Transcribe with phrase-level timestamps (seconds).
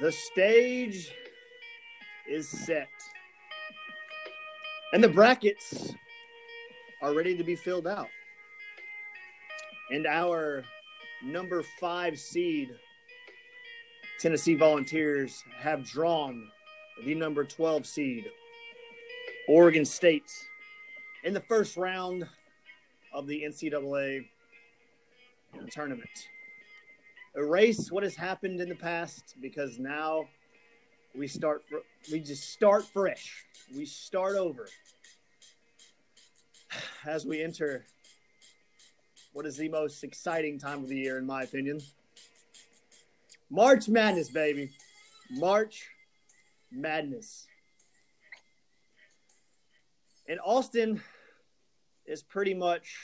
[0.00, 1.12] The stage
[2.28, 2.88] is set.
[4.92, 5.94] And the brackets
[7.00, 8.08] are ready to be filled out.
[9.90, 10.64] And our
[11.22, 12.70] number five seed,
[14.18, 16.50] Tennessee Volunteers, have drawn
[17.04, 18.24] the number 12 seed,
[19.48, 20.30] Oregon State,
[21.22, 22.26] in the first round
[23.12, 24.26] of the NCAA
[25.70, 26.10] tournament.
[27.36, 30.26] Erase what has happened in the past because now
[31.16, 31.64] we start
[32.12, 33.44] we just start fresh.
[33.74, 34.68] We start over
[37.06, 37.84] as we enter
[39.32, 41.80] what is the most exciting time of the year in my opinion.
[43.50, 44.70] March Madness, baby.
[45.30, 45.88] March
[46.70, 47.46] Madness.
[50.28, 51.02] And Austin
[52.06, 52.96] is pretty much,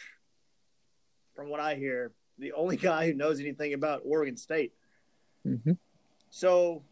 [1.35, 4.73] from what I hear, the only guy who knows anything about Oregon State.
[5.47, 5.73] Mm-hmm.
[6.31, 6.83] So,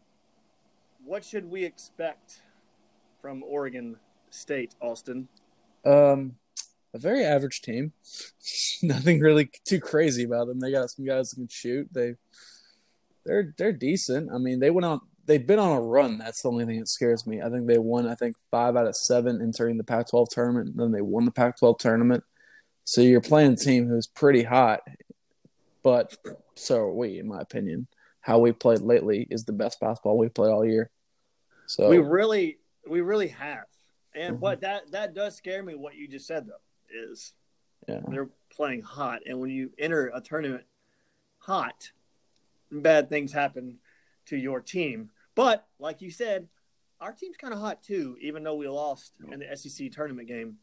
[1.05, 2.41] what should we expect
[3.21, 3.97] from Oregon
[4.29, 5.27] State, Austin?
[5.85, 6.35] Um,
[6.93, 7.93] a very average team.
[8.83, 10.59] Nothing really too crazy about them.
[10.59, 11.87] They got some guys who can shoot.
[11.91, 12.15] They
[13.25, 14.29] they're they're decent.
[14.33, 15.01] I mean, they went on.
[15.25, 16.17] They've been on a run.
[16.17, 17.41] That's the only thing that scares me.
[17.41, 18.07] I think they won.
[18.07, 20.69] I think five out of seven entering the Pac-12 tournament.
[20.69, 22.23] And then they won the Pac-12 tournament.
[22.83, 24.79] So you're playing a team who's pretty hot,
[25.83, 26.15] but
[26.55, 27.87] so are we, in my opinion.
[28.21, 30.91] How we played lately is the best basketball we played all year.
[31.67, 33.65] So We really, we really have.
[34.13, 34.39] And Mhm.
[34.41, 35.75] but that that does scare me.
[35.75, 37.33] What you just said though is
[37.87, 40.65] yeah, they're playing hot, and when you enter a tournament
[41.37, 41.91] hot,
[42.71, 43.79] bad things happen
[44.25, 45.11] to your team.
[45.35, 46.49] But like you said,
[46.99, 50.57] our team's kind of hot too, even though we lost in the SEC tournament game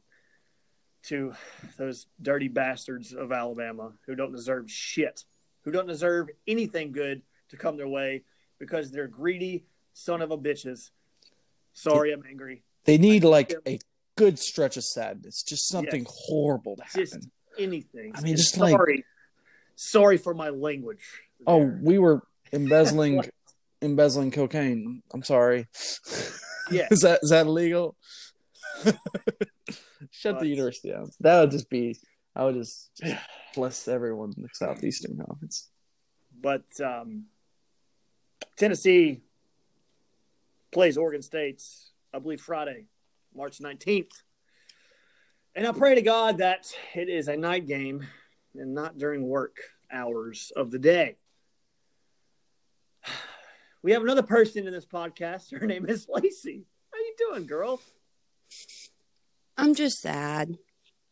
[1.06, 1.32] to
[1.78, 5.24] those dirty bastards of Alabama who don't deserve shit,
[5.62, 8.22] who don't deserve anything good to come their way
[8.58, 10.90] because they're greedy son of a bitches.
[11.74, 12.62] Sorry, I'm angry.
[12.84, 13.78] they need like a
[14.16, 16.14] good stretch of sadness, just something Yes.
[16.28, 17.00] horrible to happen.
[17.00, 17.28] Just
[17.58, 18.12] anything.
[18.14, 19.04] I mean, And just like- sorry,
[19.74, 21.02] sorry for my language.
[21.46, 21.80] Oh, there.
[21.82, 22.22] we were
[22.52, 23.22] embezzling
[23.82, 25.02] embezzling cocaine.
[25.12, 25.68] I'm sorry.
[26.70, 26.88] Yeah.
[26.90, 27.96] is that is that illegal?
[30.26, 31.10] Shut But- the university down.
[31.20, 31.96] That would just be.
[32.34, 33.16] I would just, just
[33.54, 35.68] bless everyone in the Southeastern Conference.
[36.38, 37.26] But um,
[38.56, 39.22] Tennessee
[40.72, 41.62] plays Oregon State,
[42.12, 42.86] I believe, Friday,
[43.34, 44.10] March 19th.
[45.54, 48.04] And I pray to God that it is a night game
[48.54, 49.58] and not during work
[49.92, 51.16] hours of the day.
[53.82, 55.56] We have another person in this podcast.
[55.56, 56.66] Her name is Lacey.
[56.92, 57.80] How you doing, girl?
[59.56, 60.56] I'm just sad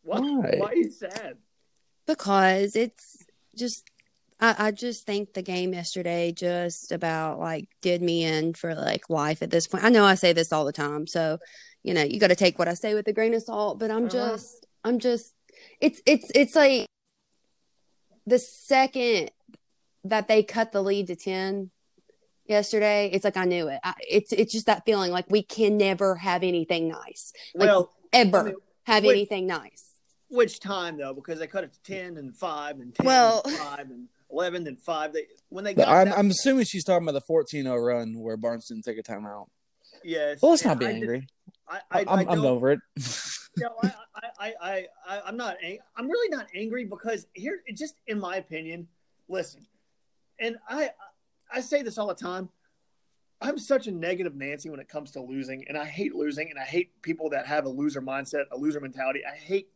[0.02, 0.54] Why, Why?
[0.58, 1.38] why are you sad?
[2.06, 3.24] because it's
[3.56, 3.84] just
[4.40, 9.08] I, I just think the game yesterday just about like did me in for like
[9.08, 9.84] life at this point.
[9.84, 11.38] I know I say this all the time, so
[11.82, 13.78] you know you got to take what I say with a grain of salt.
[13.78, 14.32] But I'm Uh-huh.
[14.32, 15.32] just I'm just
[15.80, 16.86] it's it's it's like
[18.26, 19.30] the second
[20.04, 21.70] that they cut the lead to ten
[22.46, 23.80] yesterday, it's like I knew it.
[23.82, 27.90] I, it's it's just that feeling like we can never have anything nice Like, Well,
[28.14, 28.54] ever I mean,
[28.84, 29.10] have wait.
[29.10, 29.90] anything nice.
[30.28, 31.12] which time though?
[31.14, 34.66] Because they cut it to ten and five and ten Well- and five and eleven
[34.66, 35.12] and five.
[35.12, 38.18] They when they But got I'm, that, I'm assuming she's talking about the 14-0 run
[38.18, 39.46] where Barnes didn't take a timeout.
[40.02, 40.40] yes.
[40.42, 41.26] Well, let's not be I did- angry.
[41.68, 42.80] I, I, I'm, I I'm over it.
[43.56, 45.56] No, I, I, I, I, I, I'm not.
[45.62, 48.88] Ang- I'm really not angry because here, it just in my opinion,
[49.28, 49.64] listen,
[50.40, 50.90] and I,
[51.52, 52.48] I say this all the time.
[53.44, 56.58] I'm such a negative Nancy when it comes to losing, and I hate losing, and
[56.58, 59.20] I hate people that have a loser mindset, a loser mentality.
[59.30, 59.68] I hate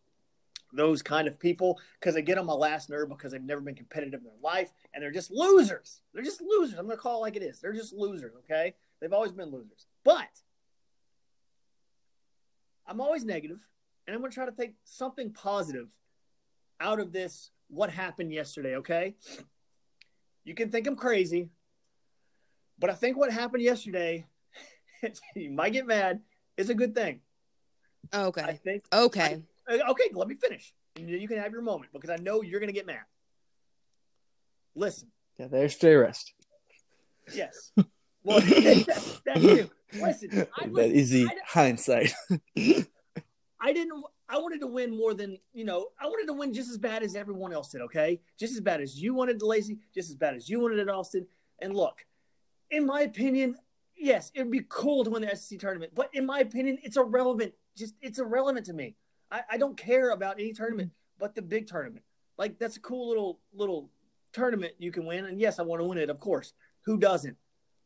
[0.73, 3.75] those kind of people because they get on my last nerve because they've never been
[3.75, 6.01] competitive in their life, and they're just losers.
[6.15, 6.78] They're just losers.
[6.78, 7.60] I'm gonna call it like it is.
[7.60, 8.33] They're just losers.
[8.45, 10.41] Okay, they've always been losers, but
[12.87, 13.60] I'm always negative,
[14.07, 15.95] and I'm going to try to take something positive
[16.81, 17.51] out of this.
[17.69, 18.77] What happened yesterday?
[18.77, 19.15] Okay,
[20.42, 21.51] you can think I'm crazy,
[22.78, 24.27] but I think what happened yesterday,
[25.34, 26.21] you might get mad,
[26.57, 27.21] is a good thing.
[28.15, 28.41] Okay.
[28.42, 28.60] I Okay.
[28.65, 28.84] think.
[28.92, 29.42] Okay.
[29.69, 30.72] Uh, Okay, let me finish.
[30.98, 33.03] You can have your moment because I know you're going to get mad.
[34.75, 36.33] Listen, Yeah, there's J Rest.
[37.34, 37.72] yes.
[38.25, 38.41] Well,
[38.86, 39.71] that's, that's you.
[39.92, 42.13] Listen, I was, that is the I- hindsight.
[43.60, 44.04] I didn't.
[44.28, 45.89] I wanted to win more than you know.
[46.01, 47.80] I wanted to win just as bad as everyone else did.
[47.83, 50.78] Okay, just as bad as you wanted to Lacey, just as bad as you wanted
[50.78, 51.27] it Austin.
[51.60, 52.04] And look,
[52.70, 53.56] in my opinion,
[53.97, 56.97] yes, it would be cool to win the SEC tournament, but in my opinion, it's
[56.97, 57.53] irrelevant.
[57.76, 58.97] Just it's irrelevant to me.
[59.30, 62.04] I, I don't care about any tournament but the big tournament.
[62.36, 63.91] Like that's a cool little little
[64.32, 65.26] tournament you can win.
[65.26, 66.53] And yes, I want to win it, of course.
[66.82, 67.36] Who doesn't?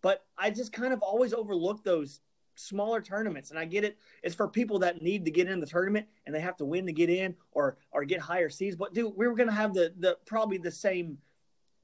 [0.02, 2.20] But I just kind of always overlook those
[2.55, 3.96] smaller tournaments, and I get it.
[4.23, 6.87] It's for people that need to get in the tournament and they have to win
[6.87, 8.76] to get in or or get higher seeds.
[8.76, 11.19] But dude, we were gonna have the the probably the same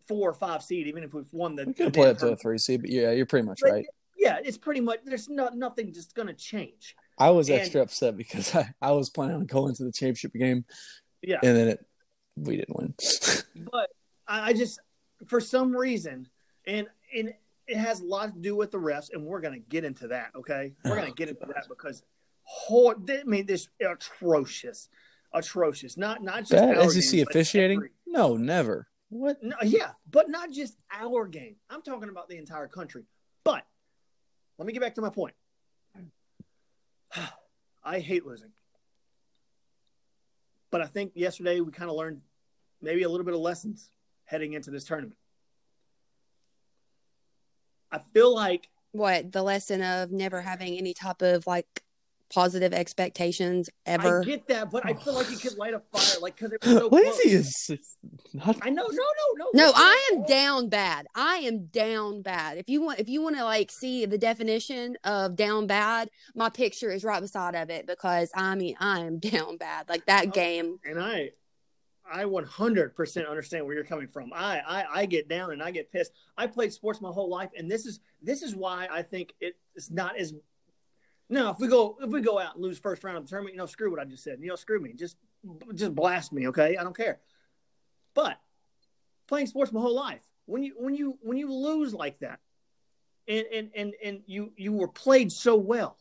[0.09, 1.67] four or five seed, even if we've won the.
[1.67, 3.87] We could play up to a three seed, but yeah, you're pretty much But, right.
[4.17, 6.97] Yeah, it's pretty much there's not nothing just gonna change.
[7.19, 10.33] I was and- extra upset because I, I was planning on going to the championship
[10.33, 10.65] game,
[11.23, 11.87] Yeah, and then it
[12.37, 12.95] we didn't win.
[13.73, 13.91] but
[14.27, 14.81] I just
[15.27, 16.29] for some reason,
[16.67, 17.33] and and
[17.67, 20.31] it has a lot to do with the refs, and we're gonna get into that.
[20.35, 22.03] Okay, we're gonna Oh, get into that because,
[22.43, 24.89] hor- I mean, this atrocious,
[25.33, 25.97] atrocious.
[25.97, 27.89] Not not just Bad SEC officiating?
[28.07, 28.89] No, never.
[29.11, 29.43] What?
[29.43, 31.57] No, yeah, but not just our game.
[31.71, 33.05] I'm talking about the entire country.
[33.45, 33.65] But
[34.59, 35.35] let me get back to my point.
[37.85, 38.51] I hate losing.
[40.71, 42.21] But I think yesterday we kind of learned
[42.83, 43.91] maybe a little bit of lessons
[44.25, 45.17] heading into this tournament.
[47.91, 51.83] I feel like What the lesson of never having any type of like
[52.33, 54.21] positive expectations ever.
[54.21, 56.65] I get that, but I feel like you could light a fire, like because it
[56.65, 57.25] was so Lazy close.
[57.27, 57.97] is it's
[58.35, 58.57] not.
[58.63, 59.47] I know, no, no, no.
[59.55, 61.07] No, I am all- down bad.
[61.15, 62.59] I am down bad.
[62.59, 66.51] If you want, if you want to like see the definition of down bad, my
[66.51, 69.89] picture is right beside of it because I mean I am down bad.
[69.89, 70.31] Like that Oh.
[70.31, 70.79] game.
[70.85, 71.31] and I,
[72.11, 74.33] I 100% understand where you're coming from.
[74.35, 76.13] I, I, I get down and I get pissed.
[76.37, 79.57] I played sports my whole life, and this is this is why I think it,
[79.75, 80.33] it's not as.
[81.31, 83.55] No, if we go if we go out and lose first round of the tournament,
[83.55, 84.39] you know, screw what I just said.
[84.41, 84.93] You know, screw me.
[84.95, 85.17] Just
[85.75, 86.77] just blast me, okay?
[86.77, 87.21] I don't care.
[88.15, 88.41] But
[89.27, 92.41] playing sports my whole life, when you when you when you lose like that,
[93.27, 95.99] and and and and you you were played so well,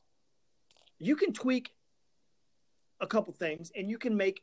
[0.98, 1.74] you can tweak
[3.02, 4.42] a couple things, and you can make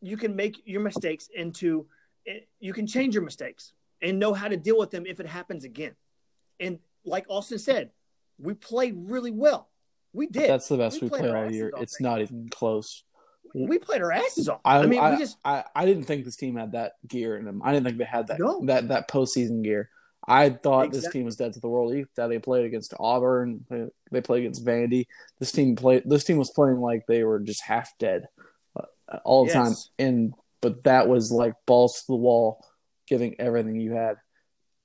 [0.00, 1.86] you can make your mistakes into
[2.60, 3.72] you can change your mistakes
[4.02, 5.94] and know how to deal with them if it happens again.
[6.60, 7.90] And like Austin said,
[8.38, 9.69] we played really well.
[10.12, 10.48] We did.
[10.48, 11.72] That's the best We we, played play all year.
[11.78, 13.04] It's not even close.
[13.54, 14.60] we played our asses off.
[14.64, 17.36] I, I, mean, I, we just I, I didn't think this team had that gear
[17.36, 17.62] in them.
[17.64, 18.64] I didn't think they had that No.
[18.66, 19.90] that that postseason gear.
[20.26, 21.92] I thought this team was dead to the world.
[22.16, 23.64] That they played against Auburn,
[24.10, 25.06] they, played against Vandy.
[25.38, 26.02] This team played.
[26.04, 28.28] This team was playing like they were just half dead
[28.76, 29.56] uh, all the Yes.
[29.56, 29.74] time.
[29.98, 32.64] And but that was like balls to the wall,
[33.08, 34.16] giving everything you had,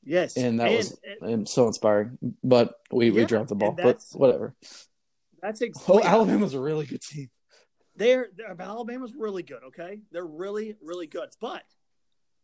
[0.03, 2.17] yes, and that was and and so inspiring.
[2.43, 3.73] But we we dropped the ball.
[3.73, 4.55] But whatever.
[5.45, 7.29] That's ex- Oh, Alabama's a really good team.
[7.95, 9.61] they're, they're Alabama's really good.
[9.67, 11.29] Okay, they're really really good.
[11.39, 11.63] But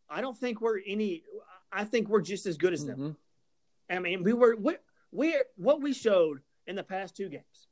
[0.08, 1.24] I don't think we're any.
[1.72, 2.98] I think we're just as good as them.
[2.98, 3.16] Mhm.
[3.96, 4.76] I mean, we were we
[5.10, 7.66] we what we showed in the past two games,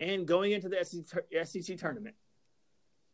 [0.00, 1.04] and going into the SEC,
[1.44, 2.16] SEC tournament,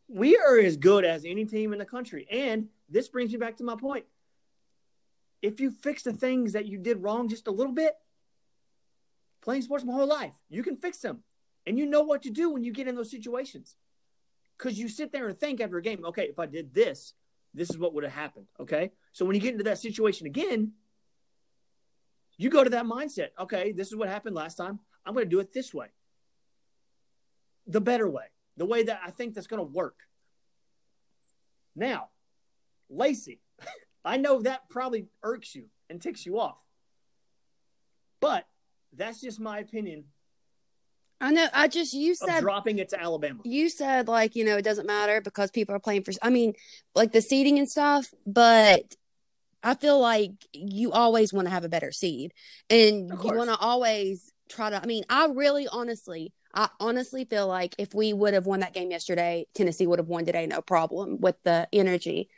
[0.08, 2.26] we are as good as any team in the country.
[2.30, 4.04] And this brings me back to my point:
[5.42, 7.94] if you fix the things that you did wrong just a little bit,
[9.42, 11.22] playing sports my whole life, you can fix them,
[11.66, 13.76] and you know what to do when you get in those situations.
[14.56, 17.14] Because you sit there and think after a game, okay, if I did this,
[17.54, 18.46] this is what would have happened.
[18.58, 20.72] Okay, so when you get into that situation again,
[22.36, 23.28] you go to that mindset.
[23.38, 24.80] Okay, this is what happened last time.
[25.04, 25.88] I'm going to do it this way.
[27.66, 28.24] The better way,
[28.56, 29.96] the way that I think that's going to work.
[31.74, 32.08] Now,
[32.88, 33.40] Lacey,
[34.04, 36.58] I know that probably irks you and ticks you off,
[38.20, 38.46] but
[38.92, 40.04] that's just my opinion
[41.20, 41.46] I know.
[41.52, 43.40] I just you said dropping it to Alabama.
[43.44, 46.12] you said like you know it doesn't matter because people are playing for.
[46.22, 46.54] I mean,
[46.94, 48.94] like the seeding and stuff, but.
[49.62, 52.32] I feel like you always want to have a better seed
[52.70, 57.46] and you want to always try to I mean, I really honestly I honestly feel
[57.46, 60.62] like if we would have won that game yesterday, Tennessee would have won today no
[60.62, 62.30] problem with the energy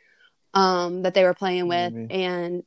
[0.52, 2.12] um that they were playing with Maybe.
[2.12, 2.64] and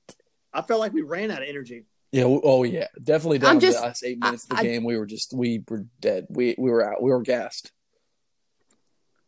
[0.54, 1.84] I felt like we ran out of energy.
[2.16, 2.24] Yeah.
[2.44, 2.88] Oh yeah.
[3.02, 4.84] Definitely down I'm just- the last eight minutes of the I- I- game.
[4.84, 6.28] We were just we were dead.
[6.30, 7.02] We we were out.
[7.04, 7.72] We were gassed.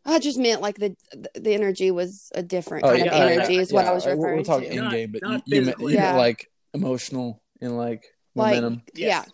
[0.06, 0.96] I just meant like the
[1.36, 3.92] the energy was a different Oh, kind yeah, of energy yeah, is what yeah.
[3.92, 4.72] I was We'll- referring We'll talk to.
[4.72, 5.94] in game, but not you, you, meant, physically.
[5.94, 8.84] you meant like emotional and like Like- momentum.
[8.96, 9.26] Yeah.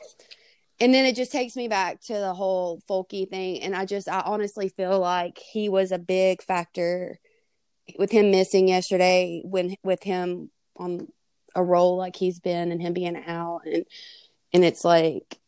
[0.80, 3.62] And then it just takes me back to the whole folky thing.
[3.62, 7.20] And I just, I honestly feel like he was a big factor
[8.00, 11.08] with him missing yesterday when, with him on
[11.56, 13.62] a role like he's been and him being out.
[13.66, 13.86] And,
[14.54, 15.40] and it's like,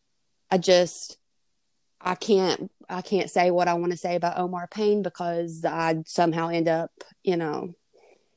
[0.52, 1.18] I just,
[2.00, 6.04] I can't, I can't say what I want to say about Omar Payne because I
[6.06, 6.92] somehow end up,
[7.24, 7.74] you know,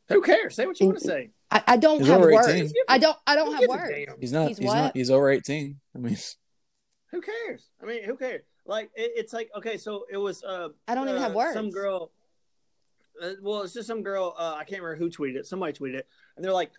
[0.09, 0.55] Who cares?
[0.55, 1.31] Say what you want to say.
[1.51, 2.49] I, I don't He's have words.
[2.49, 2.73] 18.
[2.89, 4.15] I don't, I don't Who have words.
[4.21, 4.49] He's not.
[4.49, 4.97] He's He's, not.
[4.97, 5.81] He's over eighteen.
[5.95, 6.17] I mean,
[7.11, 7.71] Who cares?
[7.83, 8.43] I mean, who cares?
[8.67, 10.45] Like it, it's like okay, so it was.
[10.45, 11.55] Uh, I don't even uh, have words.
[11.55, 12.13] Some girl.
[13.23, 14.35] Uh, well, it's just some girl.
[14.39, 15.47] Uh, I can't remember who tweeted it.
[15.47, 16.71] Somebody tweeted it, and they're like,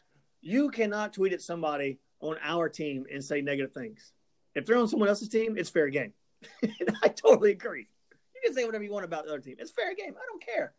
[0.41, 4.11] "You cannot tweet at somebody on our team and say negative things.
[4.55, 6.13] If they're on someone else's team, it's fair game.
[7.03, 7.87] I totally agree.
[8.35, 9.55] You can say whatever you want about the other team.
[9.59, 10.13] It's fair game.
[10.15, 10.73] I don't care.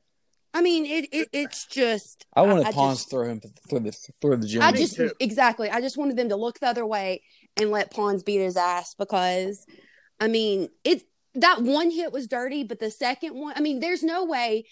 [0.53, 2.27] I mean, it, it it's just.
[2.35, 4.63] I wanted I Pons just- throw him through the through the gym.
[4.63, 5.71] I just exactly.
[5.71, 7.23] I just wanted them to look the other way
[7.57, 9.65] and let Pons beat his ass because,
[10.19, 11.03] I mean, it
[11.35, 14.67] that one hit was dirty, but the second one, I mean, there's no way.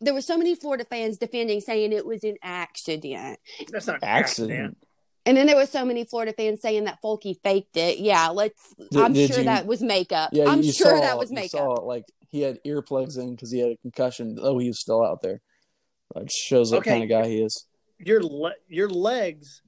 [0.00, 3.38] There were so many Florida fans defending, saying it was an accident,
[3.70, 4.76] That's not an accident.
[5.24, 7.98] and then there were so many Florida fans saying that Folky faked it.
[7.98, 8.74] Yeah, let's.
[8.90, 10.30] Did- I'm did sure you- that was makeup.
[10.32, 11.50] Yeah, I'm sure saw, that was you makeup.
[11.60, 14.36] Saw, like he had earplugs in because he had a concussion.
[14.40, 15.40] Oh, he was still out there.
[16.14, 16.90] Like shows what Okay.
[16.90, 17.66] kind of guy he is.
[17.98, 19.62] Your le- your legs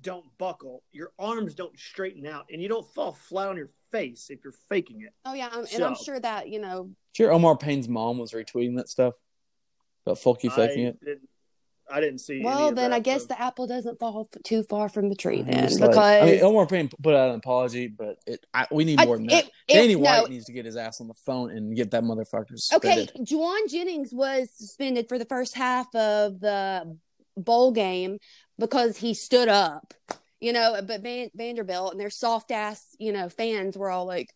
[0.00, 4.30] don't buckle, your arms don't straighten out, and you don't fall flat on your face
[4.30, 5.12] if you're faking it.
[5.26, 6.90] Oh yeah, I'm, and I'm sure that you know.
[7.14, 9.14] Sure, Omar Payne's mom was retweeting that stuff
[10.06, 11.00] about you faking I it?
[11.04, 11.28] Didn't,
[11.88, 12.34] I didn't see.
[12.36, 15.08] any Well, of then that, I guess so- the apple doesn't fall too far from
[15.08, 18.18] the tree then, was like- because I mean, Omar Payne put out an apology, but
[18.26, 19.44] it, I, we need I- more than that.
[19.44, 21.92] it- it- Danny no, White needs to get his ass on the phone and get
[21.92, 23.10] that motherfucker suspended.
[23.10, 26.96] Okay, Jauan Jennings was suspended for the first half of the
[27.36, 28.18] bowl game
[28.58, 29.94] because he stood up.
[30.38, 34.28] You know, but Van- Vanderbilt and their soft ass, you know, fans were all like,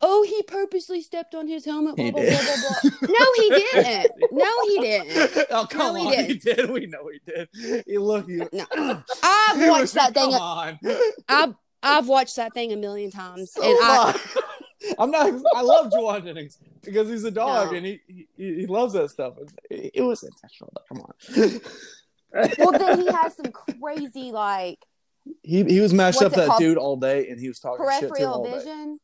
[0.00, 3.08] "Oh, he purposely stepped on his helmet." Blah He blah blah blah blah.
[3.08, 4.12] no, he didn't.
[4.32, 5.46] No, he oh, didn't.
[5.50, 6.26] oh come No, he on, did.
[6.26, 6.70] he did.
[6.70, 7.84] We know he did.
[7.86, 8.28] He looked.
[8.30, 8.66] He, No,
[9.22, 10.30] I've He watched that thing.
[10.30, 10.78] Come on.
[11.28, 14.20] I've I've watched that thing a million times, So and I.
[14.98, 15.32] I'm not.
[15.54, 17.76] I love Jauan Jennings because he's a dog No.
[17.76, 19.34] and he, he he loves that stuff.
[19.70, 20.72] It, it was intentional.
[20.88, 21.60] Come on.
[22.58, 24.78] Well, then he has some crazy like
[25.42, 26.60] he he was mashed up that called?
[26.60, 28.58] dude all day and he was talking shit to him peripheral all day.
[28.58, 29.00] vision.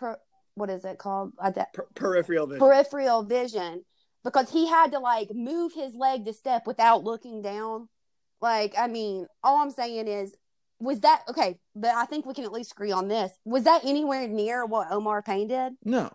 [0.00, 0.18] Per-
[0.54, 1.32] what is it called?
[1.36, 2.58] Per- peripheral vision.
[2.58, 3.84] peripheral vision
[4.24, 7.88] because he had to like move his leg to step without looking down.
[8.40, 10.34] Like, I mean, all I'm saying is,
[10.80, 11.58] was that okay?
[11.76, 13.30] But I think we can at least agree on this.
[13.44, 15.74] Was that anywhere near what Omar Payne did?
[15.84, 16.10] No,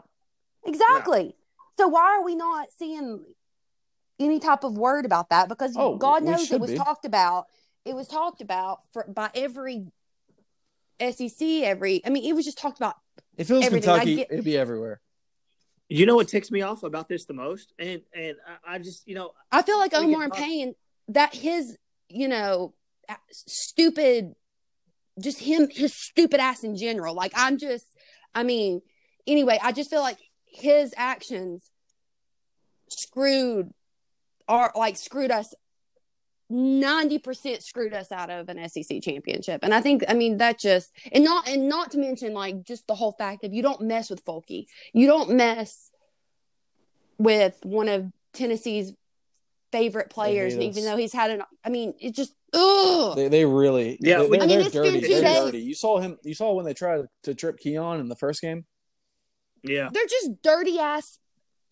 [0.66, 1.36] Exactly.
[1.78, 3.24] So why are we not seeing
[4.20, 5.50] any type of word about that?
[5.50, 6.78] Because Oh, God knows it was be.
[6.78, 7.46] talked about.
[7.84, 9.86] It was talked about for by every
[11.00, 11.42] SEC.
[11.64, 12.96] Every, I mean, it was just talked about.
[13.38, 15.02] If it was Everything, Kentucky, get- it'd be everywhere.
[15.88, 19.08] You know what ticks me off about this the most, and and I, I just
[19.08, 20.74] you know I feel like We can Omar talk- Payne
[21.10, 21.78] that his,
[22.10, 22.74] you know,
[23.32, 24.34] stupid,
[25.22, 27.14] just him, his stupid ass in general.
[27.14, 27.86] Like I'm just,
[28.34, 28.82] I mean,
[29.28, 31.70] anyway, I just feel like his actions
[32.90, 33.72] screwed,
[34.48, 35.54] are like screwed us.
[36.56, 39.60] 90% screwed us out of an SEC championship.
[39.64, 42.88] And I think I mean that just and not and not to mention like just
[42.88, 44.66] the whole fact of you don't mess with Folky.
[44.94, 45.92] You don't mess
[47.18, 48.94] with one of Tennessee's
[49.72, 53.16] favorite players, even though he's had an I mean, it just ugh.
[53.16, 55.00] They they really Yeah, They, we- are I mean, they're dirty.
[55.02, 55.40] They're days.
[55.44, 55.60] dirty.
[55.62, 56.18] You saw him.
[56.24, 58.66] You saw when they tried to trip Keon in the first game.
[59.64, 59.90] yeah.
[59.92, 61.20] They're just dirty ass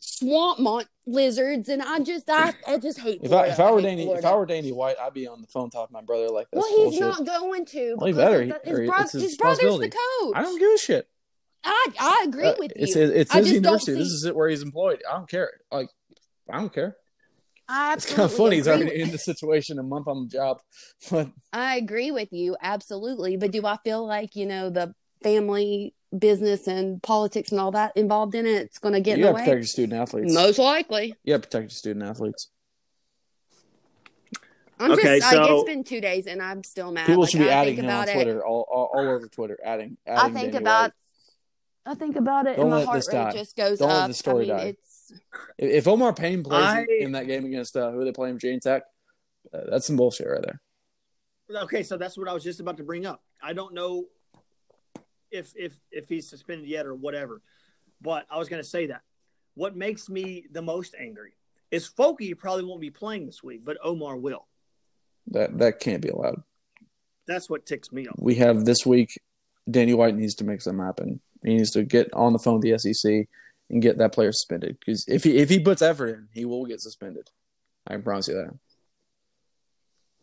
[0.06, 3.80] swamp mont lizards and I just I, I just hate If I if I were
[3.82, 6.02] hate Danny if I were Danny White, I'd be on the phone talking to my
[6.02, 6.62] brother like this.
[6.62, 7.26] well, he's bullshit.
[7.26, 7.96] not going to.
[7.98, 8.42] Well, he better.
[8.44, 10.34] his, bro- his his brother's the coach.
[10.36, 11.08] I don't give a shit.
[11.64, 13.02] I I agree Uh, with it's you.
[13.04, 13.94] it's I his university.
[13.98, 15.02] This is it where he's employed.
[15.10, 15.52] I don't care.
[15.72, 15.90] Like
[16.50, 16.98] I don't care.
[17.70, 18.58] I It's kind of funny.
[18.58, 20.60] He's already in the situation, a month on the job.
[21.10, 24.94] But I agree with you absolutely, but do I feel like you know the
[25.24, 28.62] family business and politics and all that involved in it?
[28.64, 29.56] It's going to get you in the to protect way.
[29.58, 30.34] your student athletes.
[30.34, 31.16] Most likely.
[31.24, 32.50] You got to protect your student athletes.
[34.80, 37.06] I'm Okay, just like so- it's been two days and I'm still mad.
[37.06, 38.14] People Like, should be I adding think him on about it.
[38.14, 39.98] Twitter, all, all, all over Twitter, adding.
[40.08, 40.82] I think Danny about.
[40.84, 40.92] White.
[41.86, 43.32] I think about it, Don't and my let heart this rate die.
[43.34, 44.08] just goes Don't let up.
[44.08, 44.64] the story I mean, die.
[44.70, 45.12] it's
[45.58, 48.30] If, if Omar Payne plays I- in, in that game against uh, who they play
[48.30, 48.84] in Virginia Tech,
[49.54, 50.62] uh, that's some bullshit right there.
[51.64, 53.22] Okay, so that's what I was just about to bring up.
[53.42, 54.06] I don't know
[55.34, 57.42] if if if he's suspended yet or whatever,
[58.00, 59.02] but I was going to say that.
[59.56, 61.34] What makes me the most angry
[61.72, 64.48] is Folky probably won't be playing this week, but Omar will.
[65.28, 66.44] That that can't be allowed.
[67.28, 68.16] That's what ticks me off.
[68.18, 69.20] We have this week.
[69.70, 71.22] Danny White needs to make something happen.
[71.44, 73.28] He needs to get on the phone with the SEC
[73.70, 74.78] and get that player suspended.
[74.80, 77.30] Because if he if he puts effort in, he will get suspended.
[77.88, 78.54] I can promise you that.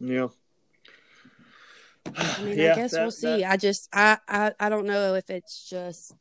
[0.00, 0.28] Yeah.
[2.06, 3.40] I mean, Yeah, I guess that- we'll see.
[3.40, 6.12] that- I just, I, I, I don't know if it's just.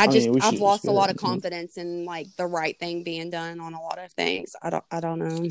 [0.00, 3.02] I I mean, just, I've lost a lot of confidence in like the right thing
[3.02, 4.54] being done on a lot of things.
[4.62, 5.48] I don't, I don't know.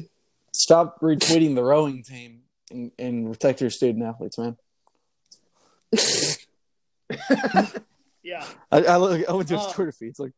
[0.53, 4.57] Stop retweeting the rowing team and, and protect your student athletes, man.
[8.23, 8.45] Yeah.
[8.71, 9.71] I, I, look, I went to his Oh.
[9.73, 10.07] Twitter feed.
[10.09, 10.33] It's like,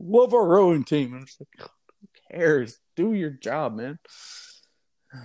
[0.00, 1.12] love our rowing team.
[1.14, 1.48] I'm just like,
[2.00, 2.78] who cares?
[2.96, 3.98] Do your job, man.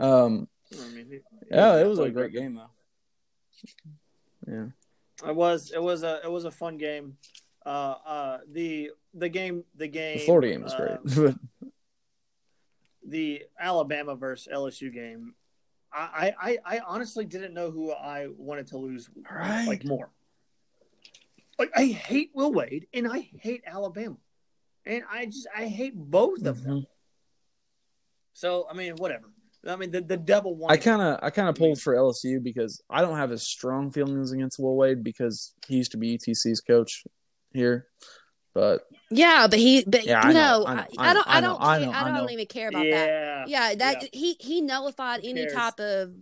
[0.00, 1.20] Um, I mean,
[1.50, 2.70] yeah, it was a great game though.
[4.46, 4.66] Yeah.
[5.28, 7.16] It was it was a it was a fun game.
[7.66, 11.34] Uh, uh, the the game the game The Florida game was uh, great.
[13.06, 15.34] the Alabama versus LSU game.
[15.90, 19.66] I, I I honestly didn't know who I wanted to lose Right.
[19.66, 20.10] like more.
[21.58, 24.16] Like I hate Will Wade and I hate Alabama,
[24.84, 26.80] and I just I hate both of them.
[26.82, 26.86] Mhm.
[28.34, 29.30] So I mean, whatever.
[29.66, 30.70] I mean, the the devil won.
[30.72, 33.90] I kind of I kind of pulled for LSU because I don't have as strong
[33.90, 37.04] feelings against Will Wade because he used to be UTC's coach
[37.52, 37.86] here,
[38.54, 41.36] but Yeah, but he, but Yeah, I no, know, I I, know, I, don't, I
[41.36, 42.30] I don't, I know, I I don't know.
[42.30, 43.08] even care about that.
[43.08, 43.44] yeah.
[43.46, 44.08] Yeah, that Yeah.
[44.12, 46.12] he he nullified any type of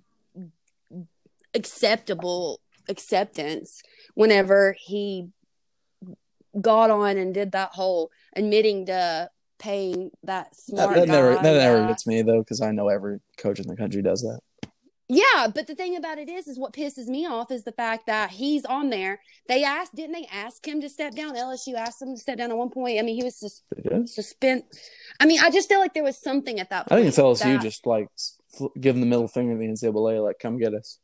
[1.55, 3.83] acceptable acceptance
[4.14, 5.28] whenever he
[6.61, 11.12] got on and did that whole admitting to paying that that, smart that guy.
[11.14, 14.22] never that never gets me though because I know every coach in the country does
[14.22, 14.40] that.
[15.08, 18.06] Yeah, but the thing about it is, is what pisses me off is the fact
[18.08, 19.20] that he's on there.
[19.46, 21.36] They asked, didn't they ask him to step down?
[21.36, 22.98] LSU asked him to step down at one point.
[22.98, 24.12] I mean, he was just It is.
[24.16, 24.64] suspend.
[25.20, 27.38] I mean, I just feel like there was something at that I think it's LSU
[27.44, 28.08] that- just like
[28.80, 30.98] giving the middle finger to the NCAA, like come get us.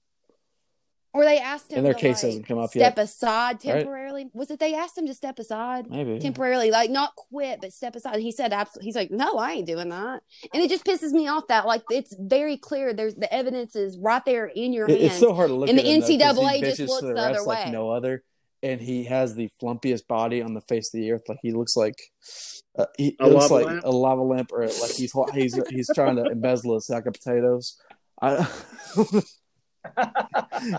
[1.14, 2.98] Or they asked him And their to, case like, hasn't come up step yet.
[3.04, 3.78] aside Right.
[3.80, 4.30] temporarily.
[4.32, 6.18] Was it they asked him to step aside Maybe.
[6.18, 8.14] temporarily, like not quit but step aside?
[8.14, 8.86] And he said, absolutely.
[8.86, 10.22] He's like, no, I ain't doing that.
[10.54, 12.94] And it just pisses me off that like it's very clear.
[12.94, 15.12] There's the evidence is right there in your It- hands.
[15.12, 17.00] it's so hard to look And at the him, though, 'cause he NCAA just looks
[17.00, 17.72] to the the other refs like way.
[17.72, 18.24] no other,
[18.62, 21.28] and he has the flumpiest body on the face of the earth.
[21.28, 21.96] Like he looks like
[22.78, 23.84] uh, he A looks lava like lamp?
[23.84, 27.76] a lava lamp, or like he's he's he's trying to embezzle a sack of potatoes.
[28.22, 28.48] I,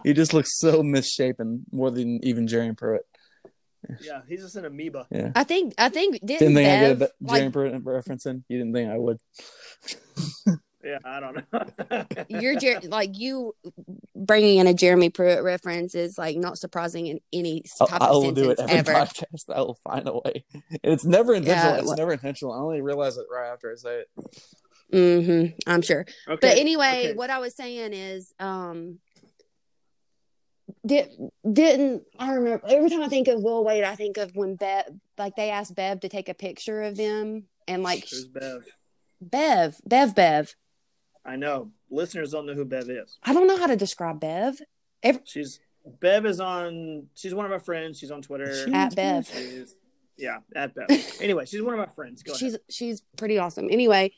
[0.04, 3.06] he just looks so misshapen, more than even Jerry Pruitt.
[4.02, 5.08] yeah, he's just an amoeba.
[5.12, 5.32] Yeah.
[5.36, 8.26] I think I think didn't, Didn't think I Bev, get a like, Jerry Pruitt reference
[8.26, 8.44] in.
[8.48, 9.18] You didn't think I would.
[10.86, 12.06] Yeah, I don't know.
[12.42, 13.56] you're Jer- like you
[14.18, 18.08] bringing in a Jeremy Pruitt reference is like not surprising in any I, type I
[18.08, 19.06] of will do it sentence every ever.
[19.06, 19.56] podcast.
[19.56, 20.44] I will find a way.
[20.54, 21.74] And it's never intentional.
[21.76, 22.52] Yeah, it's what- never intentional.
[22.52, 24.10] I only realize it right after I say it.
[24.91, 26.06] Hmm I'm sure.
[26.28, 26.38] okay.
[26.41, 27.13] But anyway, okay.
[27.13, 29.00] what I was saying is, um,
[30.86, 31.10] did
[31.50, 34.86] didn't I remember every time I think of Will Wade, I think of when Bev,
[35.17, 38.65] like they asked Bev to take a picture of them, and like There's Bev.
[39.22, 40.56] Bev, Bev, Bev.
[41.26, 41.72] I know.
[41.89, 43.17] Listeners don't know who Bev is.
[43.24, 44.60] I don't know how to describe Bev.
[45.24, 45.60] She's
[46.02, 47.08] Bev is on.
[47.13, 48.00] She's one of my friends.
[48.00, 48.65] She's on Twitter.
[48.65, 49.28] She- At Bev.
[49.28, 49.76] She's,
[50.17, 50.88] yeah, at Bev.
[51.21, 52.23] anyway, she's one of my friends.
[52.23, 52.62] Go she's ahead.
[52.69, 53.67] she's pretty awesome.
[53.71, 54.12] Anyway,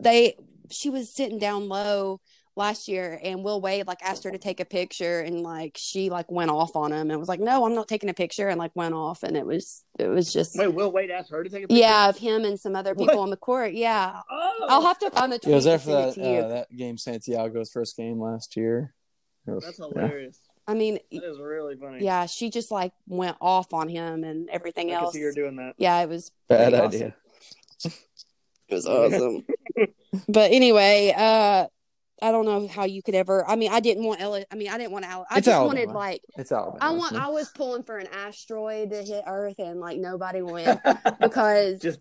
[0.00, 0.36] they
[0.70, 2.20] she was sitting down low
[2.58, 6.08] last year and Will Wade like asked her to take a picture and like she
[6.08, 8.58] like went off on him and was like, No, I'm not taking a picture and
[8.58, 11.50] like went off and it was it was just Wait, Will Wade asked her to
[11.50, 11.78] take a picture.
[11.80, 13.22] yeah, of him and some other people What?
[13.24, 13.74] on the court.
[13.74, 14.20] Yeah.
[14.30, 16.48] Oh, I'll have to find the tweet It was and after send it that uh,
[16.48, 18.94] that game, Santiago's first game last year.
[19.44, 19.86] Was- that's yeah.
[19.86, 20.40] hilarious.
[20.68, 22.04] I mean, That is really funny.
[22.04, 25.14] yeah, she just like went off on him and everything I can else.
[25.14, 25.74] see her doing that.
[25.78, 27.14] Yeah, it was Bad idea.
[27.82, 27.92] awesome.
[28.68, 29.46] It was awesome.
[30.28, 31.66] but anyway, uh
[32.22, 33.46] I don't know how you could ever.
[33.48, 34.42] I mean, I didn't want Ella.
[34.50, 35.24] I mean, I didn't want Al.
[35.30, 36.78] I It's just wanted like It's Alabama.
[36.80, 37.14] I want.
[37.14, 40.80] I was pulling for an asteroid to hit Earth, and like nobody went
[41.20, 42.00] because Just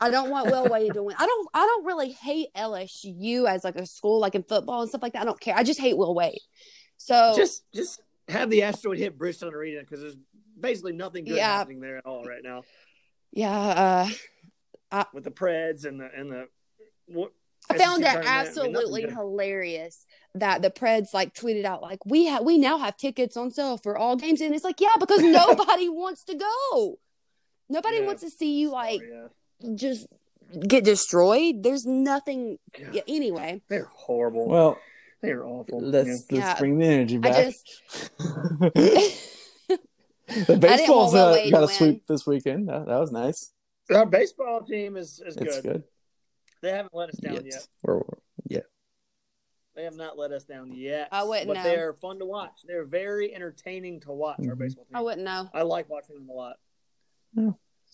[0.00, 1.14] I don't want Will Wade to win.
[1.18, 1.48] I don't.
[1.52, 5.12] I don't really hate LSU as like a school, like in football and stuff like
[5.12, 5.22] that.
[5.22, 5.54] I don't care.
[5.54, 6.40] I just hate Will Wade.
[7.02, 10.16] So just just have the asteroid hit Bridgestone Arena because there's
[10.58, 11.56] basically nothing good Yeah.
[11.56, 12.62] happening there at all right now
[13.32, 14.08] yeah,
[14.92, 16.48] uh, with the Preds and the and the.
[17.06, 17.32] What,
[17.70, 18.26] I found SEC it tournament.
[18.26, 22.78] I mean, absolutely hilarious that the Preds like tweeted out like we have we now
[22.78, 26.34] have tickets on sale for all games, and it's like yeah because nobody wants to
[26.34, 26.98] go.
[27.68, 28.06] Nobody Yeah.
[28.06, 29.28] wants to see you like Oh,
[29.62, 29.74] yeah.
[29.76, 30.06] just
[30.66, 31.62] get destroyed.
[31.62, 32.58] There's nothing.
[32.92, 34.46] Yeah, anyway, They're horrible.
[34.48, 34.78] Well,
[35.22, 35.80] they're awful.
[35.80, 36.58] let's let's Yeah.
[36.58, 37.36] bring the energy back.
[37.36, 37.70] I just
[40.46, 42.68] the baseball's uh, got a sweep this weekend.
[42.68, 43.52] That, that was nice.
[43.92, 45.62] Our baseball team is, is It's good.
[45.64, 45.82] good.
[46.62, 47.66] They haven't let us down Yes.
[47.86, 48.02] yet.
[48.48, 48.60] Yeah.
[49.74, 51.08] They have not let us down yet.
[51.10, 51.62] I wouldn't But know.
[51.64, 52.60] they're fun to watch.
[52.66, 54.38] They're very entertaining to watch.
[54.40, 54.58] Our Mhm.
[54.58, 54.94] baseball team.
[54.96, 55.48] I wouldn't know.
[55.52, 56.56] I like watching them a lot.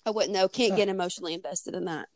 [0.04, 0.48] I wouldn't know.
[0.48, 2.08] Can't get emotionally invested in that.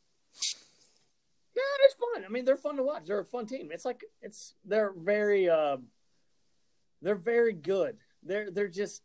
[1.60, 2.24] Yeah, it's fun.
[2.24, 3.04] I mean, they're fun to watch.
[3.06, 3.70] They're a fun team.
[3.72, 5.76] It's like it's they're very uh,
[7.02, 7.96] they're very good.
[8.22, 9.02] They're they're just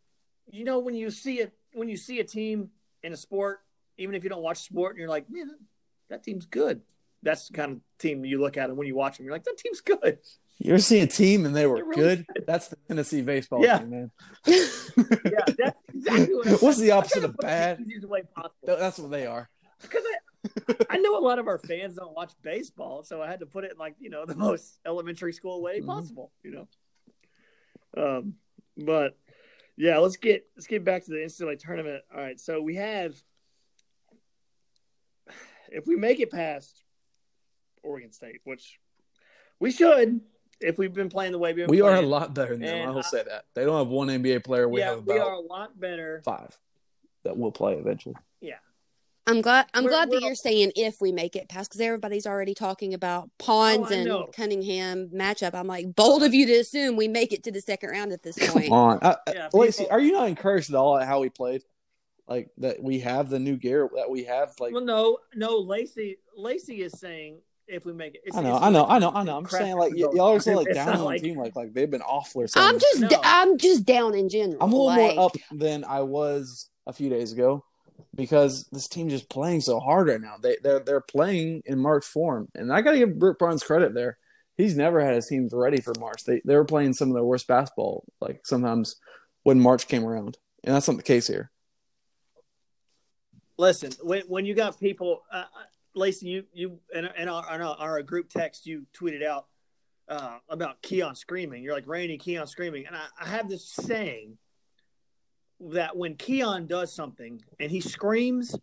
[0.50, 2.70] you know when you see it when you see a team
[3.02, 3.60] in a sport,
[3.98, 5.50] even if you don't watch sport, and you're like, man,
[6.08, 6.80] that, team's good.
[7.22, 9.44] That's the kind of team you look at, and when you watch them, you're like,
[9.44, 10.18] that team's good.
[10.58, 12.26] You ever see a team and they were really good?
[12.46, 13.78] That's the Tennessee baseball Yeah.
[13.78, 14.10] team, man.
[14.46, 16.46] Yeah, that's exactly what.
[16.62, 17.78] What's the opposite of bad?
[17.78, 18.54] The easiest way possible.
[18.64, 19.50] That's what they are.
[19.82, 20.02] because
[20.90, 23.64] I, know a lot of our fans don't watch baseball, so I had to put
[23.64, 25.86] it in like you know the most elementary school way Mhm.
[25.86, 26.32] possible.
[26.42, 26.66] You
[27.96, 28.34] know, um,
[28.76, 29.16] But
[29.76, 32.02] yeah, let's get let's get back to the NCAA tournament.
[32.14, 33.14] All right, so we have
[35.70, 36.82] if we make it past
[37.82, 38.78] Oregon State, which
[39.60, 40.20] we should
[40.60, 42.88] if we've been playing the way we've been We are a lot better than them.
[42.88, 44.68] I will I- say that they don't have one NBA player.
[44.68, 46.22] We yeah, have we are a lot better.
[46.24, 46.56] five
[47.24, 48.14] that will play eventually.
[49.28, 49.66] I'm glad.
[49.74, 52.54] I'm We're- glad that we're- you're saying if we make it past because everybody's already
[52.54, 54.30] talking about oh, Pons Oh, and know.
[54.32, 55.54] Cunningham matchup.
[55.54, 58.22] I'm like bold of you to assume we make it to the second round at
[58.22, 58.66] this point.
[58.68, 61.62] Come on, Yeah, Lacey, people- are you not encouraged at all at how we played?
[62.28, 64.54] Like that we have the new gear that we have.
[64.60, 65.58] Like well, no, no.
[65.58, 68.90] Lacey, Lacey is saying if we make it, it's, I know, it's I know, like
[68.90, 69.36] I know, I know.
[69.38, 71.72] I'm saying like y- y'all are saying like down on like- the team, like like
[71.72, 72.74] they've been awful or something.
[72.74, 73.00] I'm just.
[73.12, 73.20] No.
[73.24, 74.58] I'm just down in general.
[74.60, 77.64] I'm a little like, more up than I was a few days ago
[78.16, 80.36] because this team just playing so hard right now.
[80.40, 83.94] They they're they're playing in March form, and I got to give Brooke Barnes credit
[83.94, 84.18] there.
[84.56, 86.24] He's never had his teams ready for March.
[86.24, 88.96] They they were playing some of their worst basketball like sometimes
[89.42, 91.50] when March came around, and that's not the case here.
[93.58, 95.44] Listen, when when you got people, uh, uh,
[95.94, 99.46] Lacey, you you and and our, and our group text, you tweeted out
[100.08, 101.62] uh, about Keon screaming.
[101.62, 104.38] You're like Randy Keon screaming, and I, I have this saying
[105.60, 108.56] that when Keon does something and he screams,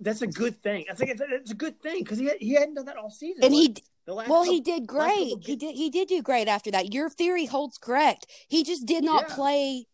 [0.00, 0.86] that's a good thing.
[0.90, 3.10] I think it's, it's a good thing because he had, he hadn't done that all
[3.10, 3.44] season.
[3.44, 5.46] And he Like, the last well, he did last couple great.
[5.46, 5.74] He did.
[5.74, 6.92] He did do great after that.
[6.92, 8.26] Your theory holds correct.
[8.48, 9.34] He just did not Yeah.
[9.34, 9.86] play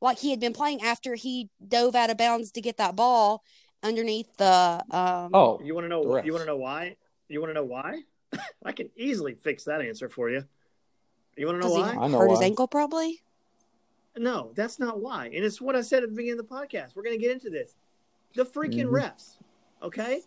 [0.00, 3.42] like he had been playing after he dove out of bounds to get that ball
[3.82, 4.84] underneath the.
[4.90, 6.02] Um, Oh, You want to know?
[6.02, 6.24] The.
[6.24, 6.96] You want to know why?
[7.28, 8.02] You want to know why?
[8.64, 10.44] I can easily fix that answer for you.
[11.36, 12.04] You want to know does he why?
[12.04, 13.20] I know hurt his ankle probably?
[14.16, 15.26] No, that's not why.
[15.26, 16.94] And it's what I said at the beginning of the podcast.
[16.96, 17.74] We're going to get into this.
[18.34, 18.92] The freaking Mhm.
[19.02, 19.38] refs.
[19.82, 20.22] Okay?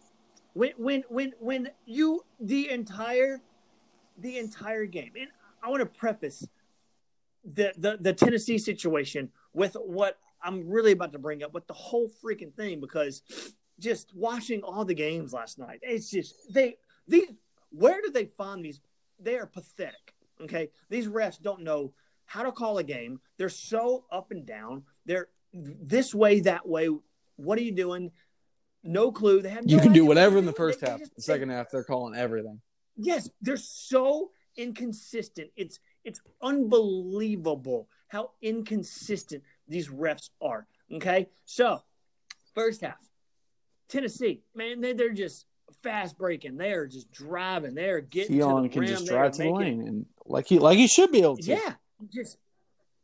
[0.53, 3.41] When when when when you the entire
[4.17, 5.13] the entire game.
[5.19, 5.29] And
[5.63, 6.47] I want to preface
[7.43, 11.73] the the the Tennessee situation with what I'm really about to bring up with the
[11.73, 13.21] whole freaking thing because
[13.79, 17.29] just watching all the games last night, it's just they these
[17.71, 18.81] where do they find these?
[19.19, 20.13] They are pathetic.
[20.41, 21.93] Okay, these refs don't know
[22.29, 23.19] how to call a game.
[23.37, 24.83] They're so up and down.
[25.07, 26.89] They're this way, that way.
[27.37, 28.11] What are you doing?
[28.83, 29.41] No clue.
[29.41, 29.63] They have.
[29.65, 30.99] you can idea do whatever in the first They- they half.
[30.99, 32.61] just- The second half, they're calling everything.
[32.97, 35.49] Yes, they're so inconsistent.
[35.55, 40.67] It's it's unbelievable how inconsistent these refs are.
[40.93, 41.81] Okay, so
[42.53, 42.97] first half,
[43.87, 45.45] Tennessee, man, they, they're just
[45.83, 46.57] fast breaking.
[46.57, 47.73] They are just driving.
[47.75, 48.89] They are getting Keon to the can rim.
[48.89, 51.43] just drive to the lane and like he like he should be able to.
[51.43, 51.73] Yeah,
[52.07, 52.37] just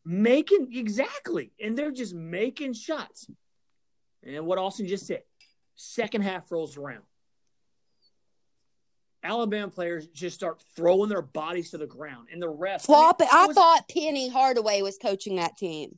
[0.06, 3.28] making exactly, and they're just making shots.
[4.24, 5.24] And what Austin just said,
[5.76, 7.04] second half rolls around.
[9.24, 13.28] Alabama players just start throwing their bodies to the ground, and the refs Flop it.
[13.34, 15.98] I was- thought Penny Hardaway was coaching that team.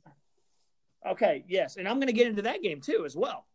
[1.06, 3.46] Okay, yes, and I'm going to get into that game too as well.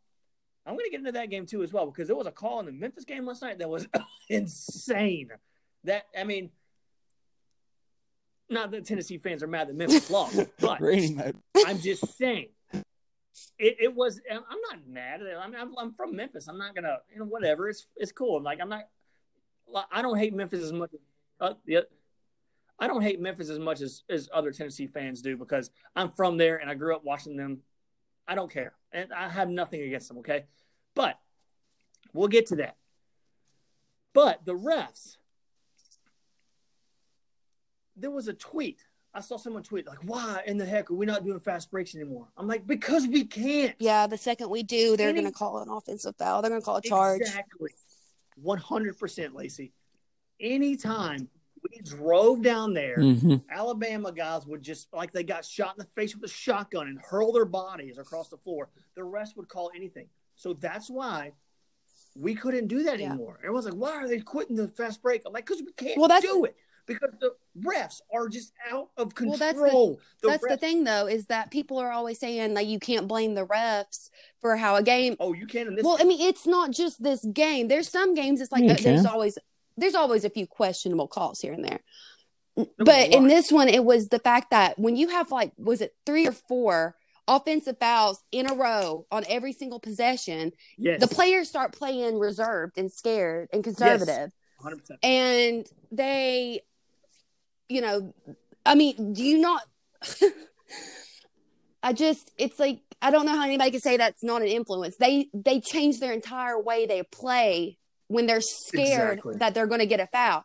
[0.65, 2.59] I'm going to get into that game too as well because there was a call
[2.61, 3.87] in the Memphis game last night that was
[4.29, 5.29] insane.
[5.83, 6.51] That I mean,
[8.53, 11.21] not that Tennessee fans are mad that Memphis lost, but Raining.
[11.65, 12.49] I'm just saying.
[13.57, 14.21] It, it was.
[14.29, 15.37] I'm not mad at it.
[15.39, 16.47] I'm, I'm, I'm from Memphis.
[16.47, 17.69] I'm not gonna, you know, whatever.
[17.69, 18.41] It's it's cool.
[18.41, 18.83] Like I'm not.
[19.91, 20.91] I don't hate Memphis as much.
[21.39, 21.53] Uh,
[22.79, 26.37] I don't hate Memphis as much as as other Tennessee fans do because I'm from
[26.37, 27.61] there and I grew up watching them.
[28.27, 30.19] I don't care, and I have nothing against them.
[30.19, 30.45] Okay,
[30.95, 31.19] but
[32.13, 32.77] we'll get to that.
[34.13, 35.17] But the refs.
[37.95, 38.79] There was a tweet
[39.15, 41.93] I saw someone tweet like, "Why in the heck are we not doing fast breaks
[41.93, 45.59] anymore?" I'm like, "Because we can't." Yeah, the second we do, they're going to call
[45.59, 46.41] an offensive foul.
[46.41, 47.21] They're going to call a charge.
[47.21, 47.69] Exactly.
[48.41, 49.71] One hundred percent, Lacey.
[50.39, 51.29] Anytime
[51.61, 53.43] we drove down there, Mhm.
[53.51, 56.99] Alabama guys would just like they got shot in the face with a shotgun and
[56.99, 58.69] hurl their bodies across the floor.
[58.95, 60.09] The rest would call anything.
[60.35, 61.33] So that's why
[62.15, 63.09] we couldn't do that Yeah.
[63.09, 63.37] anymore.
[63.43, 66.07] Everyone's like, "Why are they quitting the fast break?" I'm like, "Because we can't Well,
[66.07, 69.31] that's- do it." Because the refs are just out of control.
[69.31, 72.67] Well, that's the- The That's the thing, though, is that people are always saying like
[72.67, 74.09] you can't blame the refs
[74.41, 75.15] for how a game.
[75.19, 75.83] Oh, you can in this.
[75.85, 77.67] Well, I mean, it's not just this game.
[77.69, 79.37] There's some games it's like You there's always
[79.77, 81.79] there's always a few questionable calls here and there.
[82.55, 85.53] was But a in this one, it was the fact that when you have like
[85.57, 86.95] was it three or four
[87.27, 92.77] offensive fouls in a row on every single possession, yes, the players start playing reserved
[92.77, 94.31] and scared and conservative.
[94.61, 94.97] 100%.
[95.03, 96.61] and they
[97.69, 98.13] you know
[98.65, 99.61] i mean do you not
[101.83, 104.95] i just it's like i don't know how anybody can say that's not an influence
[104.97, 109.37] they they change their entire way they play when they're scared Exactly.
[109.37, 110.43] that they're going to get a foul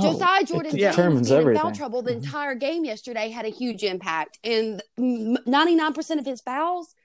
[0.00, 0.90] Josiah Jordan it Yeah.
[0.90, 2.24] determines being in foul trouble the Mhm.
[2.24, 6.96] entire game yesterday had a huge impact, and ninety nine percent of his fouls,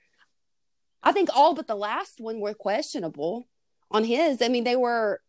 [1.04, 3.48] I think all but the last one were questionable
[3.92, 4.42] on his.
[4.42, 5.22] I mean, they were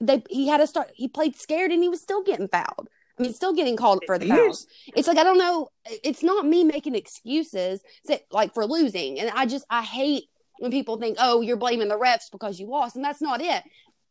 [0.00, 0.90] they he had a start.
[0.94, 2.88] He played scared, and he was still getting fouled.
[3.20, 4.66] I mean, still getting called for the Here's- fouls.
[4.96, 5.68] It's like I don't know.
[6.02, 10.24] It's not me making excuses say, like for losing, and I just I hate
[10.58, 13.62] when people think, oh, you're blaming the refs because you lost, and that's not it.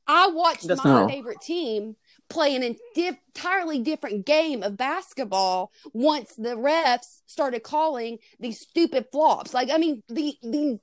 [0.08, 1.96] I watched That's my not- favorite team
[2.30, 9.08] play an entif- entirely different game of basketball once the refs started calling these stupid
[9.12, 9.54] flops.
[9.54, 10.80] Like, I mean, the the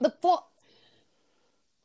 [0.00, 0.50] the flop.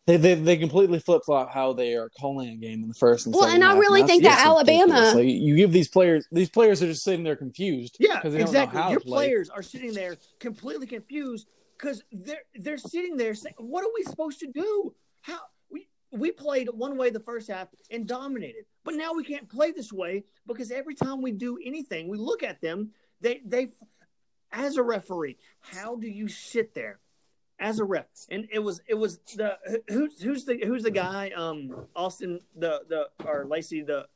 [0.10, 3.28] They they, they completely flip flop how they are calling a game in the first
[3.28, 6.26] and Well, second and I really that's think that Alabama- Like, you give these players
[6.32, 7.98] these players are just sitting there confused.
[8.00, 8.78] Yeah, they don't exactly.
[8.78, 9.28] Know how Your play.
[9.28, 14.02] players are sitting there completely confused because they're they're sitting there saying, "What are we
[14.02, 14.96] supposed to do?
[15.22, 19.48] How we we played one way the first half and dominated, but now we can't
[19.48, 22.94] play this way because every time we do anything, we look at them.
[23.22, 23.74] They they
[24.52, 27.00] as a referee, how do you sit there?"
[27.62, 29.58] As a ref, and it was it was the
[29.90, 34.08] who's who's the who's the guy um Austin the the or Lacey the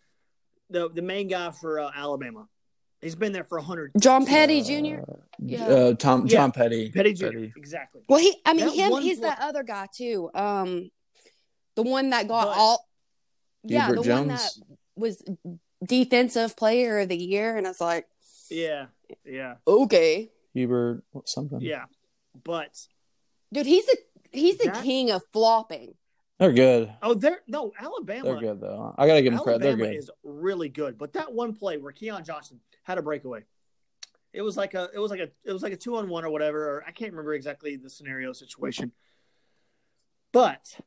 [0.70, 2.48] the the main guy for uh, Alabama.
[3.02, 5.12] He's been there for a hundred John Petty Uh, Jr.
[5.40, 5.66] Yeah.
[5.68, 6.28] Uh, Tom Yeah.
[6.38, 6.90] John Petty.
[6.90, 7.48] Petty Jr.
[7.58, 8.04] Exactly.
[8.08, 8.34] Well, he.
[8.46, 9.02] I mean, That him.
[9.02, 10.30] He's flop- that other guy too.
[10.34, 10.90] Um,
[11.76, 12.88] the one that got But- all.
[13.66, 14.50] Yeah, Herbert the one that
[14.96, 15.22] was
[15.86, 18.08] defensive player of the year, and it's like,
[18.50, 18.86] Yeah.
[19.26, 19.56] Yeah.
[19.68, 21.60] okay, Herbert something.
[21.62, 21.86] Yeah.
[22.44, 22.88] But
[23.54, 23.96] dude, he's a
[24.32, 25.96] he's the That- king of flopping.
[26.40, 26.94] They're good.
[27.02, 28.24] oh, they're no Alabama.
[28.24, 28.94] They're good though.
[28.98, 29.62] I gotta give them credit.
[29.62, 30.00] They're Alabama good.
[30.00, 30.98] is really good.
[30.98, 33.44] But that one play where Keon Johnson had a breakaway,
[34.34, 36.26] it was like a it was like a it was like a two on one
[36.26, 36.60] or whatever.
[36.78, 38.92] Or I can't remember exactly the scenario situation.
[40.32, 40.80] But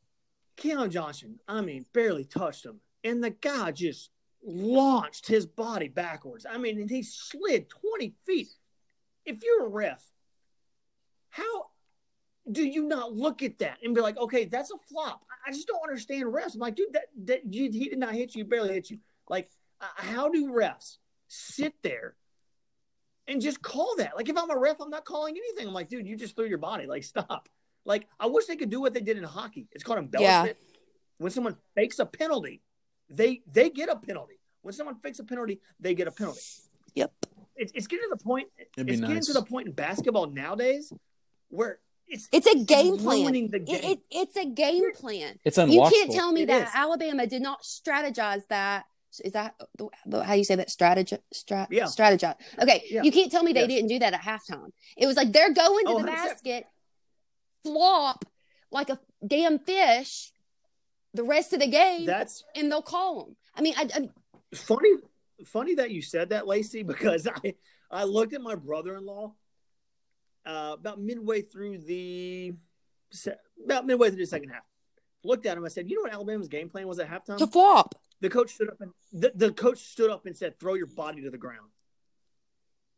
[0.57, 4.11] Keon Johnson, I mean, barely touched him, and the guy just
[4.44, 6.44] launched his body backwards.
[6.50, 8.48] I mean, and he slid twenty feet.
[9.24, 10.05] If you're a ref,
[11.31, 11.66] how
[12.50, 15.24] do you not look at that and be like, okay, that's a flop?
[15.30, 16.54] I- I just don't understand refs.
[16.54, 18.98] I'm like, dude, that, that you, he did not hit you, barely hit you.
[19.28, 19.48] Like,
[19.80, 20.96] uh, how do refs
[21.28, 22.16] sit there
[23.28, 24.16] and just call that?
[24.16, 25.68] Like, if I'm a ref, I'm not calling anything.
[25.68, 26.87] I'm like, dude, you just threw your body.
[26.87, 27.48] Like, stop.
[27.85, 29.68] Like, I wish they could do what they did in hockey.
[29.72, 30.56] It's called embellishment.
[31.18, 32.61] When someone fakes a penalty,
[33.09, 34.40] they they get a penalty.
[34.62, 36.40] When someone fakes a penalty, they get a penalty.
[36.96, 37.12] Yep.
[37.54, 38.48] It's, it's getting to the point.
[38.76, 40.92] It'd be It's getting to the point in basketball nowadays
[41.48, 43.22] where it's It's a game plan.
[43.22, 45.38] ruining the It, it, it's a game plan.
[45.44, 46.74] It's You can't tell me It that is.
[46.74, 48.84] Alabama did not strategize that.
[49.24, 50.70] Is that the, the, how you say that?
[50.70, 51.84] Strategy, strat, Yeah.
[51.84, 52.34] strategize.
[52.60, 53.02] Okay, Yeah.
[53.02, 53.66] you can't tell me they Yeah.
[53.66, 54.70] didn't do that at halftime.
[54.96, 56.06] It was like they're going to Oh, the 100%.
[56.06, 56.66] basket,
[57.62, 58.24] flop
[58.70, 60.32] like a damn fish,
[61.14, 63.36] the rest of the game, That's and they'll call them.
[63.54, 64.08] I mean, I, I
[64.54, 64.90] funny.
[65.46, 67.54] Funny that you said that, Lacey, because I
[67.90, 69.34] I looked at my brother-in-law
[70.46, 72.54] uh, about midway through the
[73.64, 74.62] about midway through the second half.
[75.24, 75.64] Looked at him.
[75.64, 77.94] I said, "You know what Alabama's game plan was at halftime?" to flop.
[78.20, 81.22] the coach stood up and the, the coach stood up and said, "Throw your body
[81.22, 81.70] to the ground."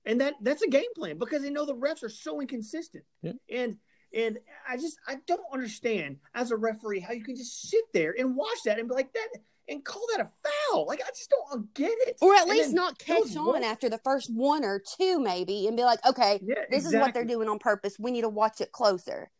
[0.04, 3.04] And that that's a game plan because they know the refs are so inconsistent.
[3.22, 3.32] Yeah.
[3.50, 3.78] And
[4.12, 8.14] and I just I don't understand as a referee how you can just sit there
[8.18, 9.28] and watch that and be like that
[9.68, 10.31] and call that a
[10.72, 10.87] foul.
[10.87, 12.16] Like I just don't get it.
[12.20, 15.76] Or at And least not catch on after the first one or two, maybe, and
[15.76, 17.98] be like, okay, Yeah, this is what they're doing on purpose.
[17.98, 19.31] We need to watch it closer.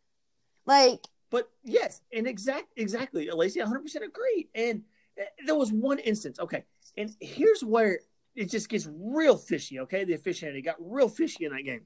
[0.65, 4.49] Like, But yes, and exact exactly, Lacey, 100 percent agree.
[4.53, 4.83] And
[5.19, 6.39] uh, there was one instance.
[6.39, 6.63] Okay,
[6.97, 7.99] and here's where
[8.35, 9.79] it just gets real fishy.
[9.81, 11.81] Okay, the officiating got real fishy in that game.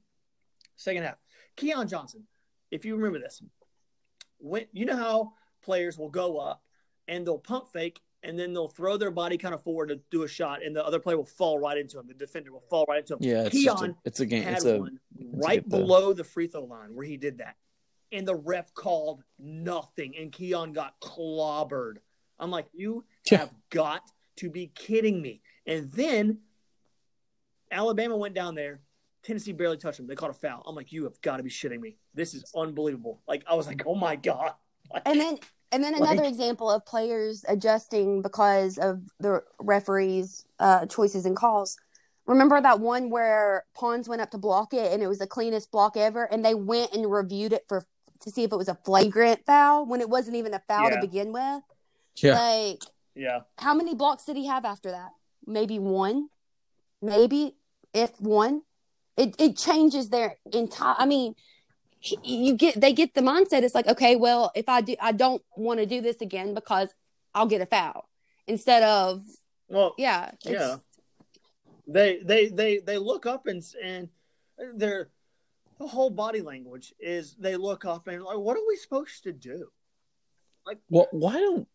[0.76, 1.16] Second half,
[1.56, 2.26] Keon Johnson.
[2.70, 3.42] If you remember this,
[4.38, 6.62] when you know how players will go up
[7.08, 10.22] and they'll pump fake and then they'll throw their body kind of forward to do
[10.22, 12.06] a shot, and the other player will fall right into him.
[12.08, 13.18] The defender will fall right into him.
[13.20, 14.42] Yeah, it's Keon a, it's a game.
[14.42, 14.98] had It's a one
[15.34, 17.56] right get the- below the free throw line where he did that.
[18.12, 21.96] And the ref called nothing, and Keon got clobbered.
[22.38, 23.38] I'm like, you Yeah.
[23.38, 24.02] have got
[24.36, 25.42] to be kidding me.
[25.66, 26.38] And then
[27.70, 28.80] Alabama went down there.
[29.22, 30.06] Tennessee barely touched him.
[30.06, 30.62] They called a foul.
[30.66, 31.96] I'm like, you have got to be shitting me.
[32.12, 33.22] This is unbelievable.
[33.26, 34.52] Like, I was like, oh my God.
[34.92, 35.38] Like, and then
[35.74, 41.36] and then Like- another example of players adjusting because of the referees' uh, choices and
[41.36, 41.76] calls.
[42.26, 45.70] Remember that one where Pons went up to block it and it was the cleanest
[45.70, 47.84] block ever, and they went and reviewed it for
[48.20, 50.94] to see if it was a flagrant foul when it wasn't even a foul Yeah.
[50.94, 51.62] to begin with.
[52.16, 52.82] Yeah, Like,
[53.14, 53.40] yeah.
[53.58, 55.10] how many blocks did he have after that?
[55.46, 56.28] Maybe one,
[57.02, 57.56] maybe
[57.92, 58.62] if one.
[59.16, 60.96] It it changes their entire.
[60.98, 61.36] I mean,
[62.04, 63.62] he- you get they get the mindset.
[63.62, 66.90] It's like okay, well, if I do, I don't want to do this again because
[67.34, 68.08] I'll get a foul,
[68.46, 69.22] instead of
[69.68, 70.76] Well, yeah, Yeah.
[71.86, 74.08] they they they they look up and and
[74.74, 75.08] their
[75.78, 79.32] the whole body language is they look up and like, what are we supposed to
[79.32, 79.68] do?
[80.66, 81.66] Like well, why don't?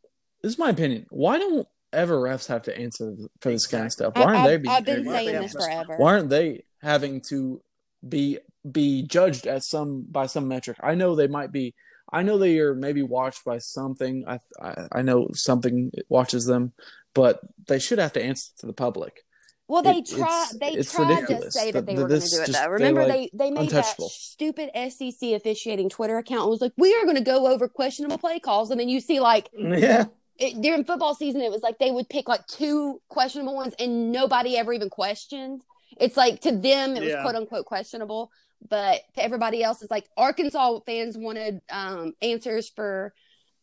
[0.41, 1.05] This is my opinion.
[1.09, 4.13] Why don't ever refs have to answer for this kind of stuff?
[4.15, 5.97] Why aren't I, they being I've been saying this forever.
[5.97, 7.61] Why aren't they having to
[8.07, 10.77] be be judged at some by some metric?
[10.81, 11.75] I know they might be.
[12.11, 14.23] I know they are maybe watched by something.
[14.27, 16.73] I I, I know something watches them,
[17.13, 19.23] but they should have to answer to the public.
[19.67, 20.21] Well, they It- tried.
[20.25, 22.45] it's- They it's tried to say that that- they that were going to do it
[22.47, 22.53] just- though.
[22.53, 26.73] they're, Remember, like, they they made that stupid SEC officiating Twitter account and was like,
[26.77, 30.05] "We are going to go over questionable play calls," and then you see like Yeah.
[30.39, 34.11] it, during football season, it was like they would pick like two questionable ones, and
[34.11, 35.61] nobody ever even questioned.
[35.99, 37.21] It's like to them, it was Yeah.
[37.21, 38.31] quote unquote questionable,
[38.67, 43.13] but to everybody else, it's like Arkansas fans wanted um, answers for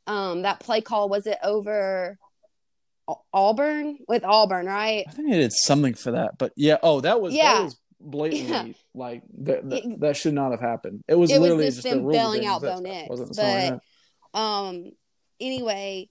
[0.07, 1.09] um, that play call.
[1.09, 2.19] Was it over
[3.33, 5.05] Auburn with Auburn, right?
[5.09, 6.79] I think they did something for that, but yeah.
[6.83, 7.55] Oh, that was Yeah.
[7.55, 8.73] that was blatantly Yeah.
[8.95, 9.85] like that, that.
[9.85, 11.03] It- that should not have happened.
[11.09, 13.81] It was It was just just, them bailing out Bo Nix, wasn't something like
[14.33, 14.93] but- um
[15.41, 16.09] anyway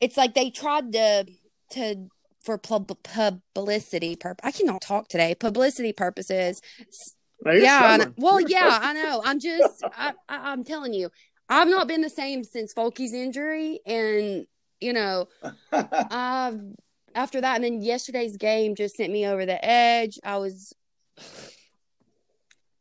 [0.00, 1.26] it's like they tried to
[1.70, 2.08] to
[2.42, 6.62] for pub- publicity purpose i cannot talk today publicity purposes
[7.44, 9.22] No, yeah well yeah i know.
[9.24, 11.10] I'm just I, I i'm telling you
[11.48, 14.46] i've not been the same since Fulky's injury and
[14.80, 15.28] you know
[15.72, 16.60] I've
[17.14, 20.18] after that and then yesterday's game just sent me over the edge.
[20.22, 20.72] I was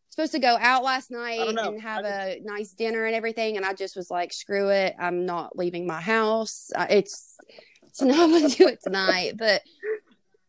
[0.10, 3.74] supposed to go out last night and have a nice dinner and everything and i
[3.74, 6.72] just was like screw it i'm not leaving my house.
[6.90, 7.38] It's
[7.94, 9.62] so now i'm gonna do it tonight but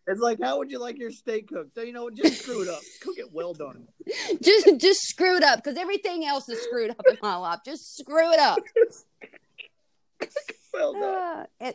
[0.07, 1.75] It's like, how would you like your steak cooked?
[1.75, 2.81] So you know, just screw it up.
[3.01, 3.87] Cook it well done.
[4.43, 7.97] just just screw it up because everything else is screwed up in my life just
[7.97, 8.59] screw it up
[10.73, 11.03] Well done.
[11.05, 11.75] Uh, and,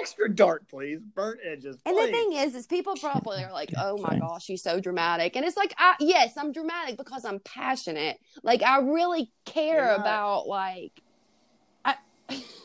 [0.00, 1.00] Extra dark, please.
[1.14, 1.76] Burnt edges.
[1.76, 1.80] Please.
[1.86, 5.34] And the thing is, is people probably are like, "Oh my gosh, she's so dramatic,"
[5.34, 8.18] and it's like, I, yes, I'm dramatic because I'm passionate.
[8.42, 10.92] Like I really care not- about like.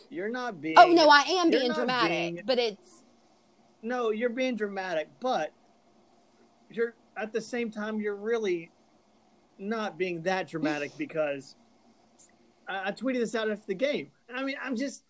[0.10, 0.76] you're not being.
[0.78, 3.03] Oh no, I am being dramatic, being- but it's
[3.84, 5.52] no, you're being dramatic, but
[6.70, 8.72] you're at the same time you're really
[9.60, 11.56] not being that dramatic because
[12.68, 14.10] I, I tweeted this out after the game.
[14.34, 15.04] I mean, I'm just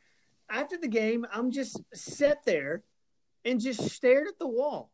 [0.49, 2.83] after the game, I'm just sat there
[3.45, 4.91] and just stared at the wall,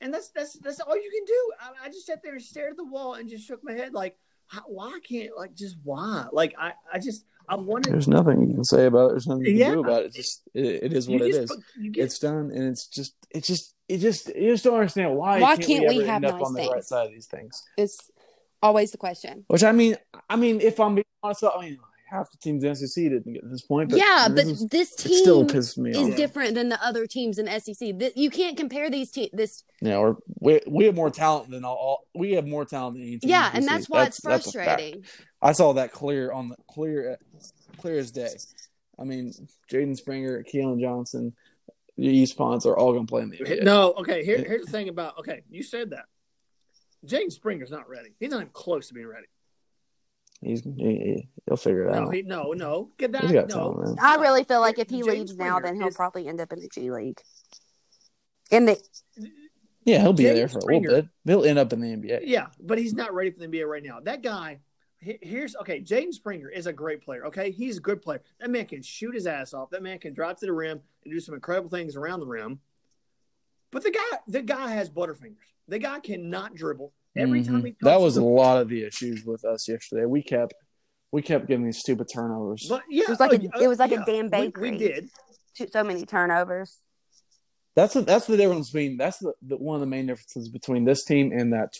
[0.00, 1.52] and that's that's that's all you can do.
[1.60, 3.94] I, I just sat there and stared at the wall and just shook my head
[3.94, 4.16] like,
[4.48, 6.26] how, why can't like just why?
[6.32, 7.92] Like I I just I wanted.
[7.92, 9.10] There's nothing you can say about it.
[9.12, 9.70] There's nothing you can Yeah.
[9.72, 10.06] do about it.
[10.06, 11.90] It's just it, it is you what it just- is.
[11.92, 15.40] Get, It's done, and it's just it just it just you just don't understand why.
[15.40, 17.12] Why can't, can't we, we ever have end up nice on the right side of
[17.12, 17.62] these things?
[17.76, 17.98] it's
[18.62, 19.44] always the question.
[19.48, 19.96] Which I mean,
[20.30, 21.78] I mean, if I'm being honest, I mean,
[22.12, 23.88] half the teams in the SEC didn't get to this point.
[23.90, 26.16] But yeah, this but is- this it still team me is off.
[26.16, 27.98] Different than the other teams in SEC.
[27.98, 29.64] Th- You can't compare these te- this.
[29.80, 32.06] Yeah, or we we have more talent than all, all.
[32.14, 33.30] We have more talent than any team.
[33.30, 34.66] Yeah, in and that's why it's that's a fact.
[34.68, 35.04] frustrating.
[35.40, 37.18] I saw that clear on the clear,
[37.78, 38.28] clear as day.
[38.98, 39.32] I mean,
[39.72, 41.34] Jaden Springer, Keon Johnson,
[41.96, 43.62] the Yves Pons are all going to play in the NBA.
[43.64, 44.24] No, okay.
[44.24, 45.42] Here, here's the thing about okay.
[45.50, 46.04] You said that.
[47.06, 48.10] Jaden Springer's not ready.
[48.20, 49.26] He's not even close to being ready.
[50.42, 52.14] He's he, will figure it No, out.
[52.14, 52.90] he, no, no.
[52.98, 53.22] Get that.
[53.22, 53.54] He's got no.
[53.54, 53.96] talent, man.
[54.00, 56.52] I really feel like if he Jaden leaves now, then he'll is- probably end up
[56.52, 57.20] in the G League.
[58.50, 58.80] In the
[59.84, 61.32] Yeah, he'll be Jaden there for a Springer- little bit.
[61.32, 62.20] He'll end up in the NBA.
[62.24, 64.00] Yeah, but he's not ready for the NBA right now.
[64.00, 64.60] That guy.
[65.00, 65.80] Here's okay.
[65.80, 67.26] Jaden Springer is a great player.
[67.26, 68.20] Okay, he's a good player.
[68.38, 69.70] That man can shoot his ass off.
[69.70, 72.60] That man can drive to the rim and do some incredible things around the rim.
[73.72, 75.38] But the guy, the guy has butterfingers.
[75.66, 76.92] The guy cannot dribble.
[77.16, 77.66] Every time Mhm.
[77.66, 80.06] he that was a lot of the issues with us yesterday.
[80.06, 80.54] We kept
[81.10, 82.64] we kept getting these stupid turnovers.
[82.70, 84.78] But yeah, It was like a- uh, it was like a yeah, Dan we- We,
[84.78, 85.10] did.
[85.54, 86.78] too, so many turnovers.
[87.74, 90.84] That's the, that's the difference between that's the, the one of the main differences between
[90.84, 91.74] this team and that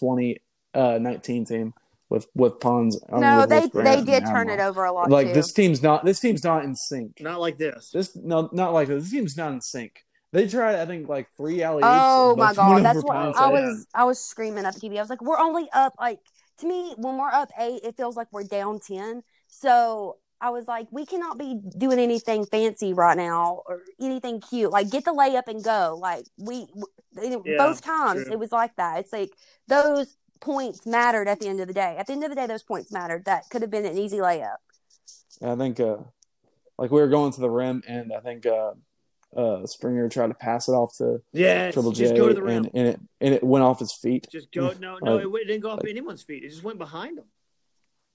[0.74, 1.74] 2019 team
[2.10, 3.00] with with Pons.
[3.08, 5.32] I mean, no, with- they with they did turn it over a lot Like too.
[5.34, 7.20] this team's not this team's not in sync.
[7.20, 7.90] Not like this.
[7.90, 9.04] This no not like this.
[9.04, 10.04] This team's not in sync.
[10.32, 13.86] They tried I think like three alley Oh my god, that's what what I was.
[13.94, 14.98] I was screaming at the TV.
[14.98, 16.20] I was like, "We're only up like
[16.58, 19.22] to me when we're up eight, it feels like we're down ten.
[19.48, 24.70] So I was like, we cannot be doing anything fancy right now or anything cute.
[24.70, 25.98] Like get the layup and go.
[26.00, 26.86] Like we w-
[27.44, 28.32] Yeah, both times true.
[28.32, 29.00] it was like that.
[29.00, 29.30] It's like
[29.68, 31.96] those points mattered at the end of the day.
[31.98, 33.24] At the end of the day, those points mattered.
[33.26, 34.56] That could have been an easy layup.
[35.42, 35.98] I think uh
[36.78, 38.72] like we were going to the rim and I think uh
[39.36, 42.42] uh Springer tried to pass it off to Yes, Triple J just go to the
[42.42, 42.64] rim.
[42.64, 44.26] and, and it and it went off his feet.
[44.30, 44.72] Just go.
[44.80, 46.44] No, no, Like- it, it didn't go off anyone's feet.
[46.44, 47.24] It just went behind him.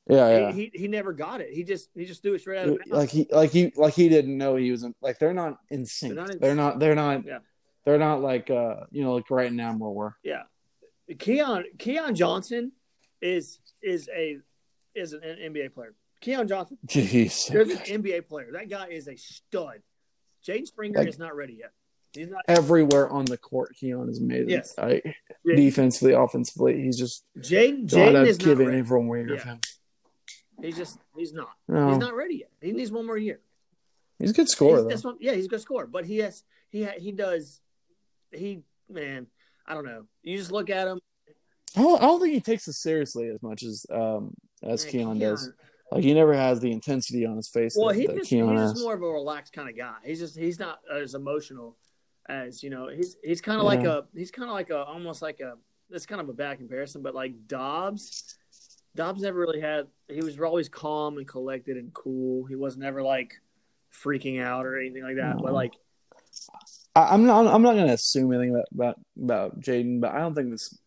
[0.09, 0.51] Yeah, yeah.
[0.53, 1.49] He, he he never got it.
[1.51, 4.07] He just he just threw it straight out of like he like he like he
[4.07, 6.15] didn't know he was in, like they're not in sync.
[6.15, 7.39] They're They're not not they're not Yeah.
[7.85, 10.43] they're not like uh you know like right now where we're Yeah,
[11.19, 12.71] Keon Keon Johnson
[13.21, 14.37] is is a
[14.95, 15.93] is an NBA player.
[16.21, 18.51] Keon Johnson jeez There's an NBA player.
[18.53, 19.81] That guy is a stud.
[20.47, 21.71] Jaden Springer Like- is not ready yet.
[22.13, 22.43] He's not.
[22.47, 24.49] everywhere on the court Keon is amazing.
[24.49, 24.73] Yes.
[24.79, 25.01] I,
[25.45, 28.71] defensively, offensively, he's just Jaden Jaden is not give ready.
[28.71, 29.59] anything for one of him.
[30.61, 31.51] He's just he's not.
[31.67, 32.49] No, He's not ready yet.
[32.61, 33.39] He needs one more year.
[34.17, 35.11] he's a good scorer He's- though.
[35.11, 37.61] that's yeah, he's a good scorer, but he has he ha, he does
[38.31, 39.27] he man.
[39.67, 40.05] I don't know.
[40.23, 40.99] You just look at him.
[41.75, 44.33] I don't, I don't think he takes it seriously as much as um
[44.63, 45.51] as man, Keon does.
[45.91, 48.43] Like he never has the intensity on his face Well, that, he's that just, he's
[48.43, 48.73] has.
[48.73, 49.95] just more of a relaxed kind of guy.
[50.03, 51.77] He's just he's not as emotional
[52.27, 52.89] as you know.
[52.89, 55.53] He's he's kind of like a he's kind of like a almost like a
[55.89, 58.35] it's kind of a bad comparison, but like Dobbs,
[58.95, 59.87] Dobbs never really had.
[60.09, 62.45] He was always calm and collected and cool.
[62.45, 63.35] He was never like
[64.03, 65.37] freaking out or anything like that.
[65.41, 65.71] But like
[66.95, 67.47] I, I'm not.
[67.47, 70.77] I'm not going to assume anything about about, about Jaden, but I don't think this.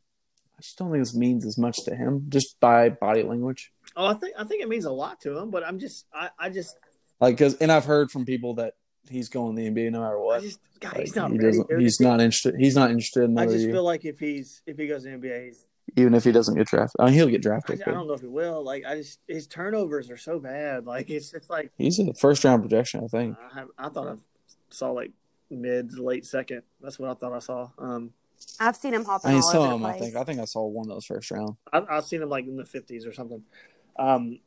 [0.59, 3.73] I just don't think this means as much to him just by body language.
[3.97, 5.51] Oh, I think I think it means a lot to him.
[5.51, 6.77] But I'm just I I just
[7.21, 8.75] Like, cause, and I've heard from people that
[9.09, 10.43] he's going to the NBA no matter I what.
[10.43, 11.59] just God, Like, he's not he ready.
[11.59, 11.81] doesn't.
[11.81, 12.55] He's not interested.
[12.59, 15.11] He's not interested in I just year, feel like if he's if he goes to
[15.11, 15.67] the NBA, he's
[15.97, 17.01] even if he doesn't get drafted.
[17.01, 17.83] I mean, he'll get drafted.
[17.83, 18.63] I but don't know if he will.
[18.63, 20.87] Like I just his turnovers are so bad.
[20.87, 23.37] Like it's it's like He's in a first round projection, I think.
[23.55, 24.15] I, I thought I
[24.71, 25.11] saw like
[25.51, 26.63] mid late second.
[26.81, 27.71] That's what I thought I saw.
[27.79, 28.13] Um,
[28.61, 29.95] I've seen him hopping I mean, all some over of the them.
[29.95, 30.17] I think.
[30.17, 31.57] I think I saw one of those first round.
[31.73, 33.43] I, I've seen him like in the fifties or something.
[34.01, 34.41] Um,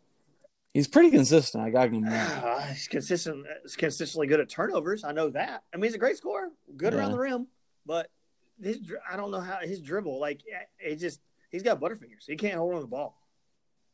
[0.74, 1.64] He's pretty consistent.
[1.64, 2.02] I got him.
[2.06, 2.68] that.
[2.74, 3.46] he's consistent.
[3.62, 5.04] He's consistently good at turnovers.
[5.04, 5.62] I know that.
[5.72, 7.48] I mean, he's a great scorer, good around the rim.
[7.86, 8.10] But
[8.62, 10.20] his, I don't know how his dribble.
[10.20, 10.42] Like
[10.80, 11.20] it just,
[11.52, 12.26] he's got butterfingers.
[12.28, 13.16] He can't hold on the ball.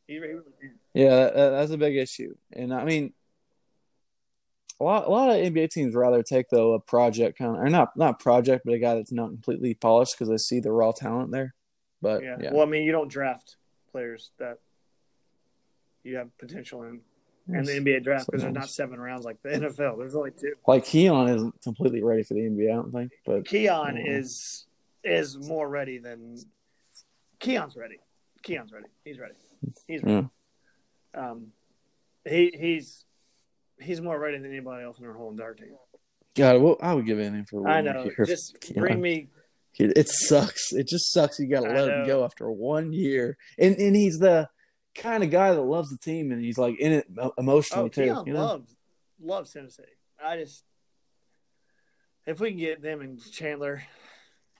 [0.06, 0.72] He, he really can't.
[0.94, 2.34] Yeah, that- that's a big issue.
[2.52, 3.12] And I mean,
[4.80, 7.68] a lot, a lot of NBA teams rather take though a project kind of, or
[7.68, 10.92] not, not project, but a guy that's not completely polished because they see the raw
[10.92, 11.54] talent there.
[12.00, 12.36] But yeah.
[12.40, 13.56] yeah, Well, I mean, you don't draft
[13.92, 14.60] players that
[16.04, 17.00] you have potential in.
[17.48, 19.98] in the NBA draft because there's not seven rounds like the NFL.
[19.98, 20.54] There's only two.
[20.66, 22.70] like Keon isn't completely ready for the NBA.
[22.70, 24.12] I don't think, but Keon Yeah.
[24.18, 24.66] is
[25.02, 26.36] is more ready than
[27.38, 27.96] Keon's ready.
[28.42, 28.86] Keon's ready.
[29.04, 29.34] He's ready.
[29.86, 30.28] He's ready.
[31.14, 31.48] Um,
[32.28, 33.04] he he's
[33.80, 35.74] he's more ready than anybody else in our whole entire team.
[36.36, 38.04] God, well, I would give anything for one I know.
[38.04, 38.24] year.
[38.26, 38.80] Just Keon.
[38.80, 39.28] bring me.
[39.78, 40.72] It, it sucks.
[40.72, 41.38] It just sucks.
[41.38, 44.48] You got to let him go after one year, and and he's the
[44.94, 47.06] kind of guy that loves the team, and he's like in it
[47.38, 48.04] emotionally Oh, too.
[48.04, 48.40] Keon you know?
[48.44, 48.76] loves
[49.22, 49.82] loves Tennessee.
[50.22, 50.64] I just
[52.26, 53.82] if we can get them and Chandler.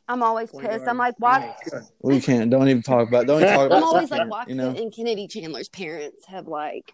[0.08, 0.64] I'm always pissed.
[0.64, 1.54] guard, I'm like, why?
[1.72, 1.80] oh.
[2.02, 2.50] We can't.
[2.50, 3.26] Don't even talk about.
[3.26, 3.76] Don't even talk about.
[3.76, 4.72] I'm always like, why you know.
[4.72, 6.92] couldn't Kennedy Chandler's parents have like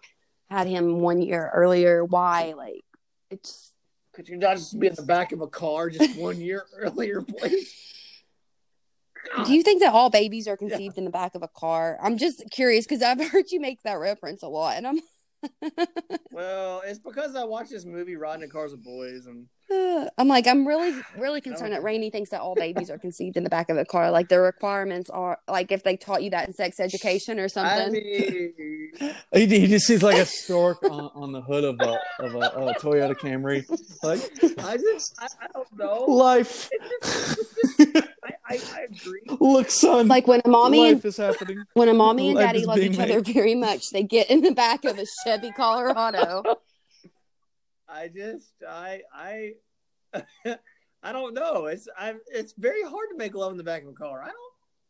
[0.51, 2.05] had him one year earlier?
[2.05, 2.53] Why?
[2.55, 2.83] Like,
[3.31, 3.71] it's
[4.13, 7.21] Could you not just be in the back of a car just one year earlier,
[7.21, 7.73] please?
[9.45, 11.97] Do you think that all babies are conceived in the back of a car?
[12.01, 14.99] I'm just curious because I've heard you make that reference a lot, and I'm
[16.31, 20.27] Well, it's because I watched this movie, Riding in Cars with Boys, and uh, I'm
[20.27, 23.49] like I'm really really concerned that Rainey thinks that all babies are conceived in the
[23.49, 24.11] back of a car.
[24.11, 27.47] Like the requirements are like if they taught you that in sex education or I
[27.47, 27.93] something.
[27.93, 28.93] mean,
[29.33, 32.39] He, he just sees like a stork on, on the hood of a of a,
[32.39, 33.65] a Toyota Camry.
[34.03, 34.21] Like
[34.63, 36.05] I just, I, I don't know.
[36.05, 36.69] life.
[38.49, 39.21] I, I, I agree.
[39.39, 40.07] Look, son.
[40.07, 41.63] like when a mommy life and is happening.
[41.73, 44.41] when a mommy and Life daddy love being each other very much, they get in
[44.41, 46.43] the back of a Chevy Colorado.
[47.89, 49.53] I just, I, I,
[51.03, 51.67] I don't know.
[51.67, 54.21] It's, I, it's very hard to make love in the back of a car.
[54.21, 54.37] I don't,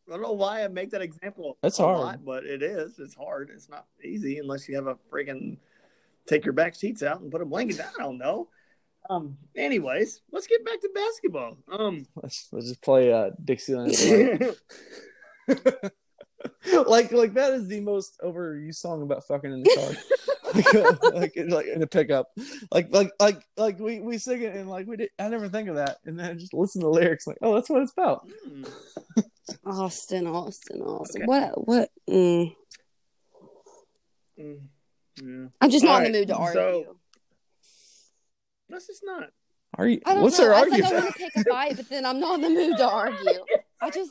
[0.08, 1.58] I don't know why I make that example.
[1.62, 1.98] That's a hard.
[1.98, 2.98] lot, but it is.
[2.98, 3.50] It's hard.
[3.54, 5.58] It's not easy unless you have a freaking
[6.26, 7.92] take your back seats out and put a blanket down.
[7.98, 8.48] I don't know.
[9.08, 9.38] Um.
[9.56, 11.56] Anyways, let's get back to basketball.
[11.70, 12.06] Um.
[12.14, 13.92] Let's, let's just play uh, Dixieland.
[16.86, 19.92] like like that is the most overused song about fucking in the car.
[20.54, 22.30] like, uh, like like in a pickup.
[22.70, 25.68] Like like like like we we sing it and like we did I never think
[25.68, 28.28] of that and then just listen to the lyrics like oh that's what it's about.
[28.46, 28.64] Hmm.
[29.64, 31.22] Austin, Austin, Austin.
[31.22, 31.26] Okay.
[31.26, 31.66] What?
[31.66, 31.90] What?
[32.08, 32.54] Mm.
[34.38, 34.58] Mm,
[35.22, 35.46] yeah.
[35.60, 36.60] I'm just not All in the mood to argue.
[36.60, 36.97] so-
[38.70, 39.30] Let's just not.
[39.76, 40.00] Are you?
[40.06, 40.44] I don't What's know.
[40.46, 40.84] their I argument?
[40.84, 42.88] like I want to pick a fight, but then I'm not in the mood to
[42.88, 43.44] argue.
[43.82, 44.10] I just,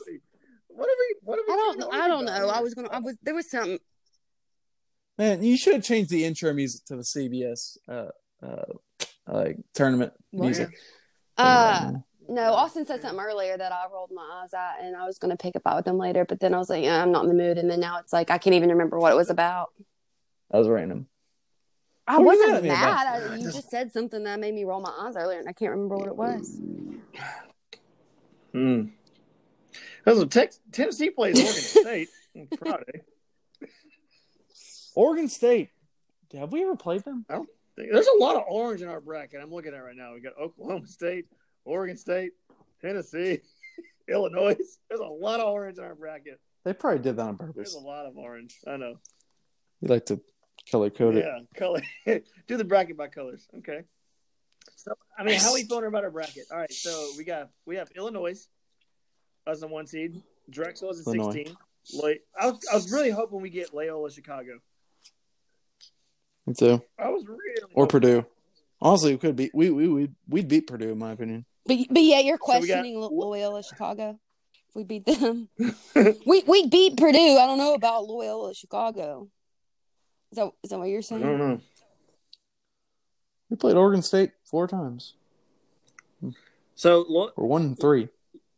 [0.68, 1.14] What are we?
[1.22, 1.52] What are we?
[1.52, 2.32] I don't, talking I don't know.
[2.34, 2.46] here?
[2.54, 3.78] I was gonna, I was, there was something.
[5.18, 8.06] Man, you should have changed the intro music to the CBS uh
[8.42, 8.64] uh
[9.26, 10.44] like tournament What?
[10.46, 10.70] music.
[11.36, 11.92] Uh,
[12.28, 15.36] no, Austin said something earlier that I rolled my eyes at, and I was gonna
[15.36, 17.28] pick a fight with him later, but then I was like, yeah, I'm not in
[17.28, 19.70] the mood, and then now it's like I can't even remember what it was about.
[20.50, 21.08] That was random.
[22.08, 23.18] I What wasn't mad at me mad.
[23.20, 23.32] about?
[23.32, 25.72] I, you just said something that made me roll my eyes earlier, and I can't
[25.72, 26.60] remember what it was.
[28.52, 28.84] Hmm.
[30.04, 33.02] That's what Tex- Tennessee plays Oregon State on Friday.
[34.94, 35.70] Oregon State.
[36.32, 37.24] Have we ever played them?
[37.76, 39.40] There's a lot of orange in our bracket.
[39.42, 40.14] I'm looking at it right now.
[40.14, 41.26] We got Oklahoma State,
[41.64, 42.32] Oregon State,
[42.80, 43.40] Tennessee,
[44.08, 44.56] Illinois.
[44.88, 46.40] There's a lot of orange in our bracket.
[46.64, 47.54] They probably did that on purpose.
[47.54, 48.56] There's a lot of orange.
[48.66, 48.98] I know.
[49.80, 50.20] You like to
[50.70, 51.24] color code it.
[51.26, 51.82] Yeah, color.
[52.46, 53.46] Do the bracket by colors.
[53.58, 53.82] Okay.
[54.76, 56.44] So, I mean, how are we feeling about our bracket?
[56.52, 58.46] All right, so we got we have Illinois
[59.46, 60.22] as the one seed.
[60.50, 61.32] Drexel as a Illinois.
[61.32, 61.56] sixteen.
[62.00, 64.58] Like, I was I was really hoping we get Loyola Chicago.
[66.46, 66.82] Me too.
[66.98, 67.40] I was really
[67.74, 68.26] Or hoping- Purdue.
[68.80, 71.44] Honestly, we could beat we we we we'd beat Purdue in my opinion.
[71.66, 74.18] But but yeah, you're So got- questioning Loyola Chicago.
[74.68, 75.48] If we beat them,
[76.26, 77.18] we we beat Purdue.
[77.38, 79.28] I don't know about Loyola Chicago.
[80.30, 81.22] Is that is that what you're saying?
[81.22, 81.60] I don't know.
[83.50, 85.14] We played Oregon State four times.
[86.74, 88.08] So Lo- We're one and three.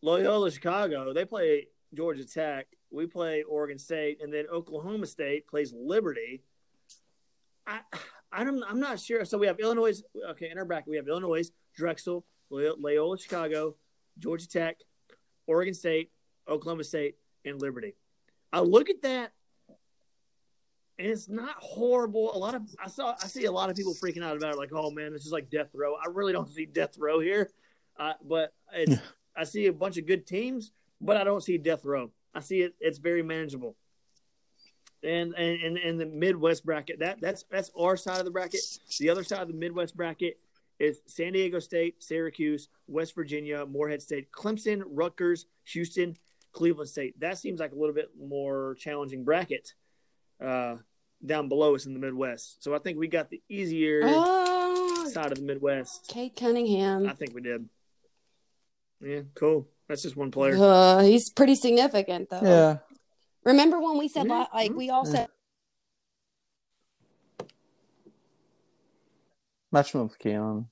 [0.02, 2.66] Loyola Chicago, they play Georgia Tech.
[2.90, 6.42] We play Oregon State, and then Oklahoma State plays Liberty.
[7.66, 7.80] I,
[8.32, 9.24] I don't, I'm not sure.
[9.24, 10.02] So we have Illinois.
[10.30, 13.76] Okay, in our bracket, we have Illinois, Drexel, Loyola Chicago,
[14.18, 14.78] Georgia Tech,
[15.46, 16.10] Oregon State,
[16.48, 17.14] Oklahoma State,
[17.44, 17.94] and Liberty.
[18.52, 19.30] I look at that, and
[21.00, 22.34] it's not horrible.
[22.34, 24.58] A lot of I saw, I see a lot of people freaking out about it,
[24.58, 27.50] like, "Oh man, this is like death row." I really don't see death row here,
[27.98, 28.96] uh, but it's,
[29.36, 32.10] I see a bunch of good teams, but I don't see death row.
[32.34, 33.76] I see it; it's very manageable.
[35.02, 38.60] And and and, and the Midwest bracket that that's that's our side of the bracket.
[38.98, 40.38] The other side of the Midwest bracket
[40.78, 46.16] is San Diego State, Syracuse, West Virginia, Morehead State, Clemson, Rutgers, Houston,
[46.52, 47.20] Cleveland State.
[47.20, 49.74] That seems like a little bit more challenging bracket.
[50.42, 50.76] Uh,
[51.24, 55.32] down below us in the Midwest, so I think we got the easier Oh, side
[55.32, 56.06] of the Midwest.
[56.08, 57.06] Cade Cunningham.
[57.08, 57.68] I think we did.
[59.02, 59.68] Yeah, cool.
[59.88, 60.56] That's just one player.
[60.56, 62.40] Uh, he's pretty significant though.
[62.42, 62.78] Yeah.
[63.44, 64.46] Remember when we said Yeah.
[64.52, 65.28] like we all said
[69.72, 70.66] Match him up with Keon.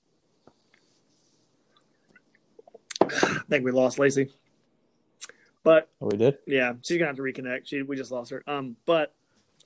[3.03, 4.33] I think we lost Lacey.
[5.63, 6.39] But Oh, we did?
[6.47, 7.67] yeah, she's gonna have to reconnect.
[7.67, 8.43] She we just lost her.
[8.47, 9.15] Um, but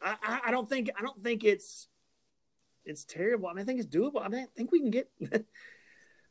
[0.02, 1.88] I, I, I don't think I don't think it's
[2.84, 3.48] it's terrible.
[3.48, 4.24] I mean, I think it's doable.
[4.24, 5.10] I mean, I think we can get.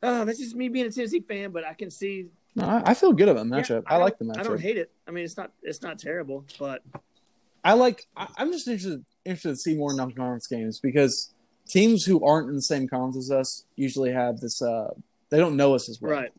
[0.04, 2.28] uh, that's just me being a Tennessee fan, but I can see.
[2.56, 3.84] No, I, I feel good about the yeah, matchup.
[3.88, 4.40] I, like the matchup.
[4.40, 4.92] I don't hate it.
[5.08, 6.84] I mean, it's not it's not terrible, but
[7.64, 8.08] I like.
[8.16, 11.34] I, I'm just interested interested to see more non-conference games because
[11.68, 14.62] teams who aren't in the same conference as us usually have this.
[14.62, 14.90] Uh,
[15.30, 16.32] they don't know us as well, right.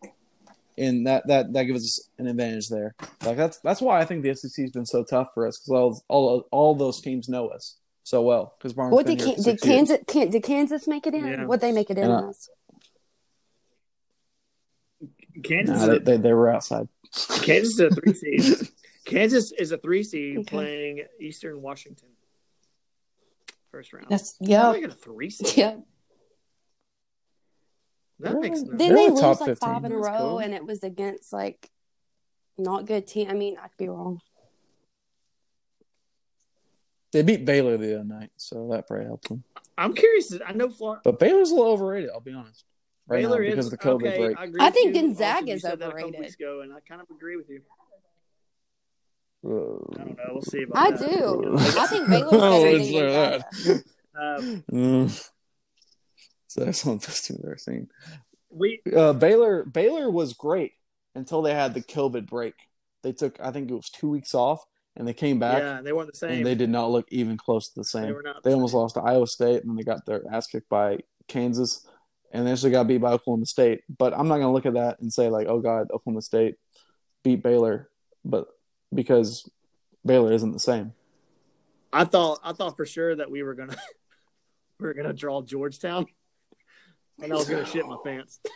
[0.78, 2.94] And that that that gives us an advantage there.
[3.24, 5.70] Like that's that's why I think the SEC has been so tough for us because
[5.70, 8.54] all all all those teams know us so well.
[8.58, 11.26] Because what did, Can- did Kansas can, did Kansas make it in?
[11.26, 11.44] Yeah.
[11.46, 12.04] What they make it in?
[12.04, 12.48] And, uh, as?
[15.42, 16.88] Kansas, Nah, they, they they were outside.
[17.42, 18.68] Kansas is a three seed.
[19.04, 20.48] Kansas is a three seed Okay.
[20.48, 22.08] playing Eastern Washington.
[23.70, 24.06] First round.
[24.08, 25.56] That's yeah, do they get a three seed?
[25.56, 25.76] yeah.
[28.22, 29.56] That makes no Then They're they lose like 15.
[29.56, 30.38] five in a row, cool.
[30.38, 31.70] and it was against like
[32.58, 33.28] not good team.
[33.30, 34.20] I mean, I could be wrong.
[37.12, 39.44] They beat Baylor the other night, so that probably helped them.
[39.76, 40.34] I'm curious.
[40.46, 41.02] I know Florida.
[41.04, 42.10] But Baylor's a little overrated.
[42.10, 42.64] I'll be honest.
[43.06, 44.38] Right Baylor now, because is of the COVID okay, break.
[44.38, 45.02] I, agree I think you.
[45.02, 46.20] Gonzaga Also, is said that a couple overrated.
[46.20, 47.60] weeks ago, and I kind of agree with you.
[49.42, 49.90] Whoa.
[49.94, 50.24] I don't know.
[50.32, 51.10] We'll see about I that.
[51.10, 51.54] do.
[51.58, 53.82] I think Baylor's better is than Gonzaga.
[54.14, 55.31] Um, Mm.
[56.52, 57.88] So that's one of those teams I've seen.
[58.50, 60.72] we Uh, Baylor Baylor was great
[61.14, 62.52] until they had the COVID break.
[63.02, 64.62] They took I think it was two weeks off,
[64.94, 66.30] and they came back, yeah, they weren't the same.
[66.32, 68.14] and they did not look even close to the They same.
[68.14, 68.42] were not.
[68.42, 71.86] They almost lost to Iowa State, and then they got their ass kicked by Kansas,
[72.32, 73.80] and they actually got beat by Oklahoma State.
[73.88, 76.56] But I'm not going to look at that and say like, oh god, Oklahoma State
[77.24, 77.88] beat Baylor,
[78.26, 78.46] but
[78.92, 79.48] because
[80.04, 80.92] Baylor isn't the same.
[81.94, 82.40] I thought.
[82.44, 83.76] I thought for sure that we were gonna
[84.78, 86.06] we were gonna draw Georgetown,
[87.20, 88.40] and I was gonna shit my pants.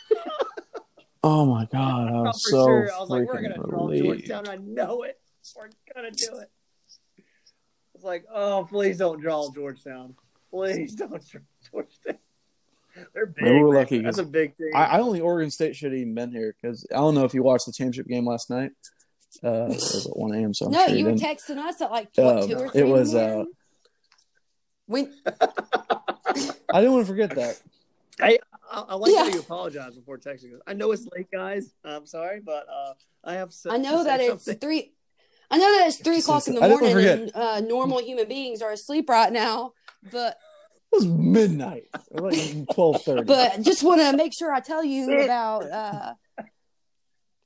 [1.28, 2.88] Oh my god, I I was so sure.
[2.94, 4.04] I was like, we're freaking gonna draw relieved.
[4.28, 4.48] Georgetown.
[4.48, 5.18] I know it.
[5.56, 6.50] We're gonna do it.
[7.96, 10.14] It's like, oh, please don't draw Georgetown.
[10.50, 11.40] Please don't draw
[11.72, 12.18] Georgetown.
[13.12, 13.42] They're big.
[13.44, 13.74] Maybe we're man.
[13.82, 14.70] lucky That's a big team.
[14.72, 17.24] I, I don't think Oregon State should have even been here because I don't know
[17.24, 18.70] if you watched the championship game last night.
[19.42, 20.54] Uh, it was at one a.m.
[20.54, 22.70] So I'm No, sure you were texting us at like what, Uh, two or it
[22.72, 22.80] three.
[22.82, 23.52] in the was, uh, morning?
[24.86, 25.14] when
[26.72, 27.60] I didn't want to forget that.
[28.20, 28.38] I,
[28.70, 29.24] I like Yeah.
[29.24, 30.60] how you apologize before texting us.
[30.66, 31.72] I know it's late, guys.
[31.84, 32.94] I'm sorry, but uh,
[33.24, 33.52] I have.
[33.68, 34.60] I know to that say it's something.
[34.60, 34.92] three.
[35.50, 38.72] I know that it's three o'clock in the morning, and uh, normal human beings are
[38.72, 39.72] asleep right now.
[40.10, 40.38] but
[40.92, 43.22] It was midnight, like twelve thirty.
[43.26, 46.14] but just want to make sure I tell you about uh,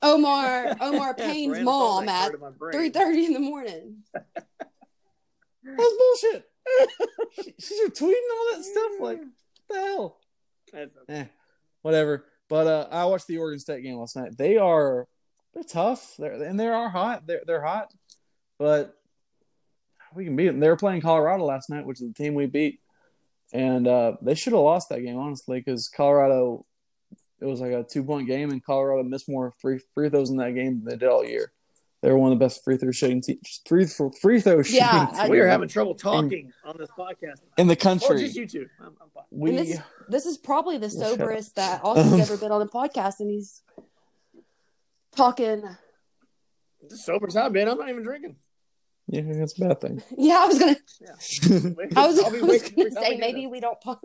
[0.01, 2.71] Omar Omar Payne's mom at card in my brain.
[2.73, 3.97] three thirty in the morning.
[4.13, 6.45] That's bullshit.
[7.43, 8.91] She- She's tweeting all that stuff.
[8.99, 9.27] Like, what
[9.69, 10.17] the hell?
[11.09, 11.25] Eh,
[11.81, 12.25] whatever.
[12.49, 14.37] But uh, I watched the Oregon State game last night.
[14.37, 15.07] They are
[15.53, 16.15] they're tough.
[16.17, 17.25] They're and they are hot.
[17.25, 17.93] They're they're hot,
[18.57, 18.97] but
[20.13, 20.59] we can beat them.
[20.59, 22.79] They were playing Colorado last night, which is the team we beat,
[23.53, 26.65] and uh, they should have lost that game honestly because Colorado.
[27.39, 30.37] It was like a two point game, and Colorado missed more free free throws in
[30.37, 31.51] that game than they did all year.
[32.01, 33.61] They were one of the best free throw shooting teams.
[33.67, 37.41] Free throw free throw shooting Yeah, teams We are having trouble talking on this podcast.
[37.57, 38.05] in the country.
[38.05, 38.25] Or country.
[38.25, 38.67] just you two.
[38.79, 39.23] I'm, I'm fine.
[39.29, 39.79] we this
[40.09, 41.19] this is probably the Well, shut up.
[41.19, 43.61] soberest that Austin's Um, ever been on a podcast, and he's
[45.15, 45.63] talking.
[46.89, 47.67] Just sober as I've been.
[47.67, 48.35] I'm not even drinking.
[49.07, 50.01] yeah, that's a bad thing.
[50.17, 50.75] Yeah, I was gonna.
[51.95, 54.03] I was, I'll I be was gonna say maybe we don't pop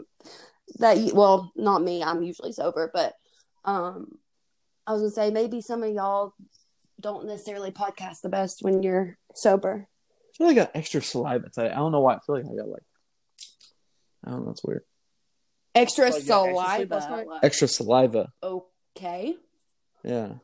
[0.78, 0.98] that.
[0.98, 2.02] you- Well, not me.
[2.02, 3.14] I'm usually sober, but
[3.64, 4.18] um,
[4.86, 6.34] I was gonna say maybe some of y'all
[7.00, 9.86] don't necessarily podcast the best when you're sober.
[9.88, 11.70] I feel like I got extra saliva today.
[11.70, 12.14] I don't know why.
[12.14, 12.82] I feel like I got like,
[14.24, 14.50] I don't know.
[14.50, 14.82] It's weird.
[15.74, 17.40] Extra Oh, you extra saliva.
[17.42, 18.32] Extra saliva.
[18.42, 19.36] Okay.
[20.02, 20.34] Yeah.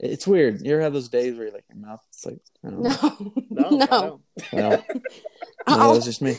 [0.00, 0.62] It's weird.
[0.62, 2.00] You ever have those days where you're like your mouth?
[2.08, 3.32] It's like I don't know.
[3.50, 3.70] No.
[3.70, 3.86] No, No.
[3.86, 4.22] I don't.
[4.52, 4.84] Well,
[5.66, 6.36] yeah, that's just me.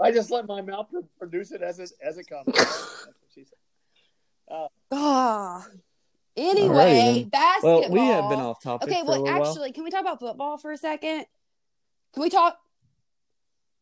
[0.00, 0.88] I just let my mouth
[1.18, 2.46] produce it as it as it comes.
[2.46, 4.68] That's what she said.
[4.90, 5.64] Ah.
[5.66, 5.80] Alrighty
[6.36, 7.28] Anyway, then.
[7.28, 7.80] basketball.
[7.82, 10.00] Well, we have been off topic Okay, for a well, little actually, can we talk
[10.00, 11.26] about football for a second?
[12.12, 12.58] Can we talk?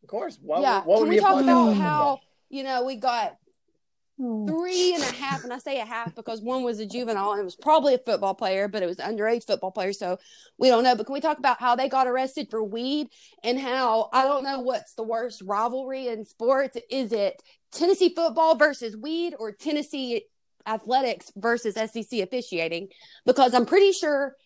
[0.02, 0.38] Of course.
[0.42, 0.82] Why, yeah.
[0.82, 1.76] why Can we we talk about that?
[1.76, 3.36] how you know we got
[4.18, 7.40] three and a half, and I say a half because one was a juvenile and
[7.40, 10.18] it was probably a football player, but it was an underage football player, so
[10.58, 10.94] we don't know.
[10.94, 13.08] But can we talk about how they got arrested for weed
[13.42, 16.76] and how I don't know what's the worst rivalry in sports?
[16.90, 17.42] Is it
[17.72, 20.24] Tennessee football versus weed or Tennessee
[20.66, 22.88] athletics versus SEC officiating?
[23.26, 24.36] Because I'm pretty sure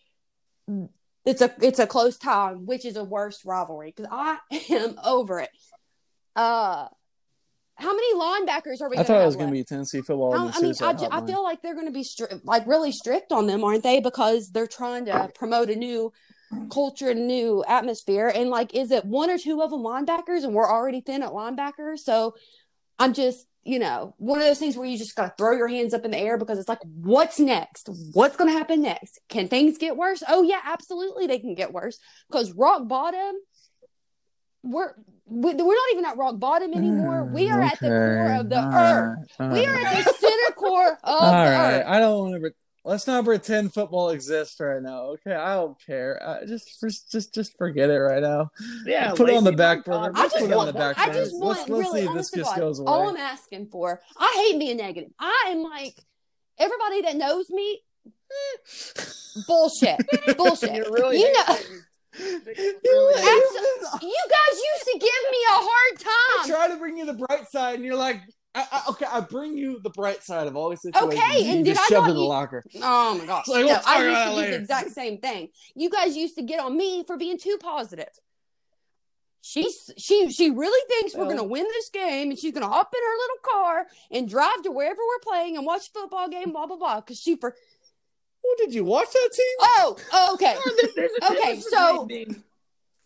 [1.24, 4.38] it's a it's a close tie, which is a worse rivalry because I
[4.70, 5.50] am over it.
[6.34, 6.88] Uh,
[7.78, 8.96] how many linebackers are we?
[8.96, 10.32] I thought it was going to be Tennessee football.
[10.32, 12.90] How- I mean, I, ju- I feel like they're going to be stri- like really
[12.92, 14.00] strict on them, aren't they?
[14.00, 16.12] Because they're trying to promote a new
[16.70, 18.32] culture, new atmosphere.
[18.34, 21.30] And like, is it one or two of them linebackers, and we're already thin at
[21.32, 21.98] linebackers?
[21.98, 22.34] So
[22.98, 25.66] I'm just, you know, one of those things where you just got to throw your
[25.66, 27.88] hands up in the air because it's like, what's next?
[28.12, 29.18] What's going to happen next?
[29.28, 30.22] Can things get worse?
[30.28, 31.98] Oh yeah, absolutely, they can get worse.
[32.30, 33.34] Because rock bottom,
[34.62, 34.92] we're
[35.26, 37.24] we- we're not even at rock bottom anymore.
[37.24, 39.18] We are at the core of the Mm, Okay, earth.
[39.40, 41.84] all We are at the center core of All the right, earth.
[41.88, 42.50] I don't want to.
[42.86, 45.02] Pre- let's not pretend football exists right now.
[45.14, 46.20] Okay, I don't care.
[46.24, 48.50] I just, just, just, just forget it right now.
[48.84, 50.12] Yeah, put it on the back burner.
[50.14, 52.14] I just put it on want, back I just want, let's, let's really, see if
[52.14, 53.08] this just God, goes all.
[53.08, 55.10] I'm asking for, I hate being negative.
[55.18, 55.94] I am like,
[56.58, 59.02] everybody that knows me, eh,
[59.46, 60.00] bullshit,
[60.36, 60.74] bullshit.
[60.74, 61.82] You really You know- you
[62.18, 62.42] You
[62.84, 63.22] really
[64.00, 66.12] you guys used to give me a hard time.
[66.14, 66.50] I time.
[66.50, 68.22] try to bring you the bright side, and you're like,
[68.56, 71.20] I, I, okay, I bring you the bright side of all these situations.
[71.22, 72.64] Okay, you and did just I shove it in the u- locker.
[72.82, 73.46] Oh my gosh.
[73.48, 75.50] Like, we'll talk I used to it do the exact same thing.
[75.74, 78.08] You guys used to get on me for being too positive.
[79.42, 83.00] She's she she really thinks we're gonna win this game and she's gonna hop in
[83.00, 86.66] her little car and drive to wherever we're playing and watch a football game, blah
[86.66, 87.00] blah blah.
[87.00, 87.54] Cause she for
[88.42, 89.56] Well, did you watch that team?
[89.60, 90.56] oh, oh okay.
[90.64, 92.42] There's- there's a Okay, so- between being-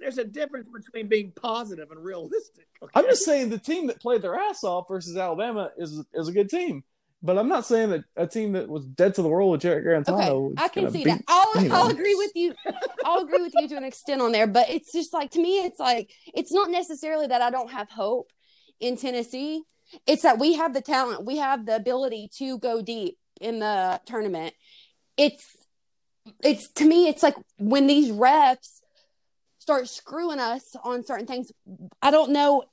[0.01, 2.66] there's a difference between being positive and realistic.
[2.82, 2.90] okay?
[2.94, 6.32] I'm just saying the team that played their ass off versus Alabama is is a
[6.32, 6.84] good team.
[7.22, 9.84] But I'm not saying that a team that was dead to the world with Jarrett
[9.84, 10.53] Guarantano.
[10.53, 11.24] Okay, I can see gonna that.
[11.28, 11.76] I'll, anyone.
[11.76, 12.55] I'll agree with you.
[13.05, 15.64] I'll agree with you to an extent on there, but it's just like to me,
[15.64, 18.32] it's like it's not necessarily that I don't have hope
[18.80, 19.62] in Tennessee.
[20.07, 24.01] It's that we have the talent, we have the ability to go deep in the
[24.07, 24.55] tournament.
[25.18, 25.44] It's
[26.42, 28.80] it's to me, it's like when these refs
[29.61, 31.52] start screwing us on certain things.
[32.02, 32.64] I don't know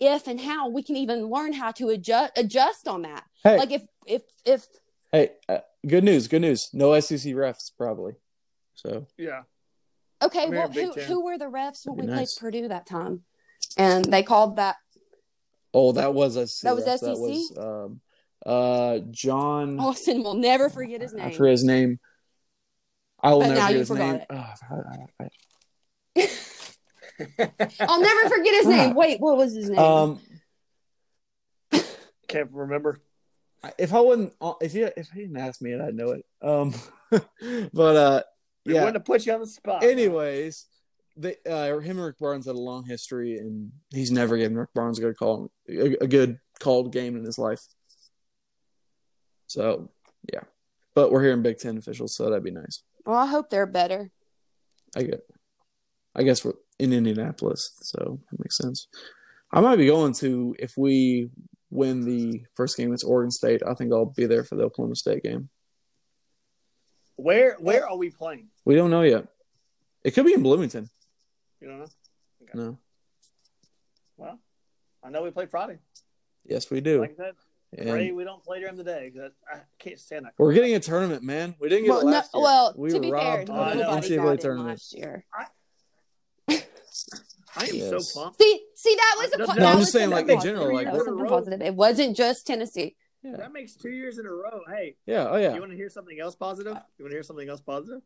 [0.00, 3.22] if and how we can even learn how to adjust adjust on that.
[3.44, 4.66] Hey, Like if if if
[5.12, 6.70] hey, uh, good news, good news.
[6.72, 8.14] No SEC refs probably.
[8.74, 9.42] So yeah.
[10.22, 11.04] Okay, Come here, well, who Ten.
[11.04, 12.28] who were the refs when we That'd be played.
[12.40, 13.22] Purdue that time?
[13.76, 14.76] And they called that.
[15.72, 16.62] oh, that was SEC.
[16.68, 16.98] That was refs.
[16.98, 17.08] SEC?
[17.08, 18.00] That was um,
[18.44, 19.78] uh, John.
[19.78, 21.32] Austin will never forget his I name.
[21.36, 22.00] forget his name.
[23.22, 24.20] I will But never now forget you his forgot name.
[24.22, 24.26] it.
[24.30, 24.36] Oh,
[25.20, 25.28] I- I-
[26.16, 28.94] I'll never forget his name.
[28.94, 29.78] Wait, what was his name?
[29.78, 30.20] I- um,
[32.28, 33.00] Can't remember.
[33.78, 36.24] if I wouldn't, uh, if he if he didn't ask me it, I'd know it.
[36.42, 36.74] Um,
[37.72, 38.22] but uh,
[38.64, 38.80] We yeah.
[38.80, 39.82] wouldn't have put you on the spot.
[39.82, 40.66] Anyways,
[41.16, 44.70] they, uh, him and Rick Barnes had a long history, and he's never given Rick
[44.74, 47.60] Barnes a good call, a, a good called game in his life.
[49.48, 49.90] So
[50.32, 50.42] yeah,
[50.94, 52.82] but we're hearing Big Ten officials, so that'd be nice.
[53.04, 54.10] Well, I hope they're better.
[54.96, 55.20] I get.
[56.14, 58.88] I guess we're in Indianapolis, so that makes sense.
[59.52, 61.30] I might be going to if we
[61.70, 63.62] win the first game against Oregon State.
[63.66, 65.48] I think I'll be there for the Oklahoma State game.
[67.16, 68.48] Where where are we playing?
[68.64, 69.26] We don't know yet.
[70.04, 70.88] It could be in Bloomington.
[71.60, 71.86] You don't know?
[72.42, 72.52] Okay.
[72.54, 72.78] No.
[74.16, 74.38] Well,
[75.04, 75.78] I know we play Friday.
[76.46, 77.00] Yes, we do.
[77.00, 77.34] Like I said,
[77.76, 80.32] And pray we don't play during the day because I can't stand that.
[80.38, 81.54] we're getting a tournament, man.
[81.60, 82.42] We didn't get Well, it no, last year.
[82.42, 84.68] well we to be fair, robbed of I nobody NCAA got in tournament.
[84.70, 85.24] last year.
[85.34, 85.44] I
[87.56, 88.12] am Yes.
[88.12, 88.40] so pumped.
[88.40, 90.72] See, see, that was a No, po- I'm that just was saying, like, in general,
[90.74, 91.60] like, that was something positive.
[91.62, 92.96] It wasn't just Tennessee.
[93.22, 93.36] Yeah.
[93.36, 94.62] That makes two years in a row.
[94.68, 95.28] Hey, Yeah.
[95.28, 95.52] Oh yeah.
[95.54, 96.72] you want to hear something else positive?
[96.98, 98.00] You want to hear something else positive?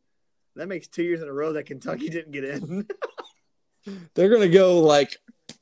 [0.56, 2.86] That makes two years in a row that Kentucky didn't get in.
[4.14, 5.18] They're gonna go like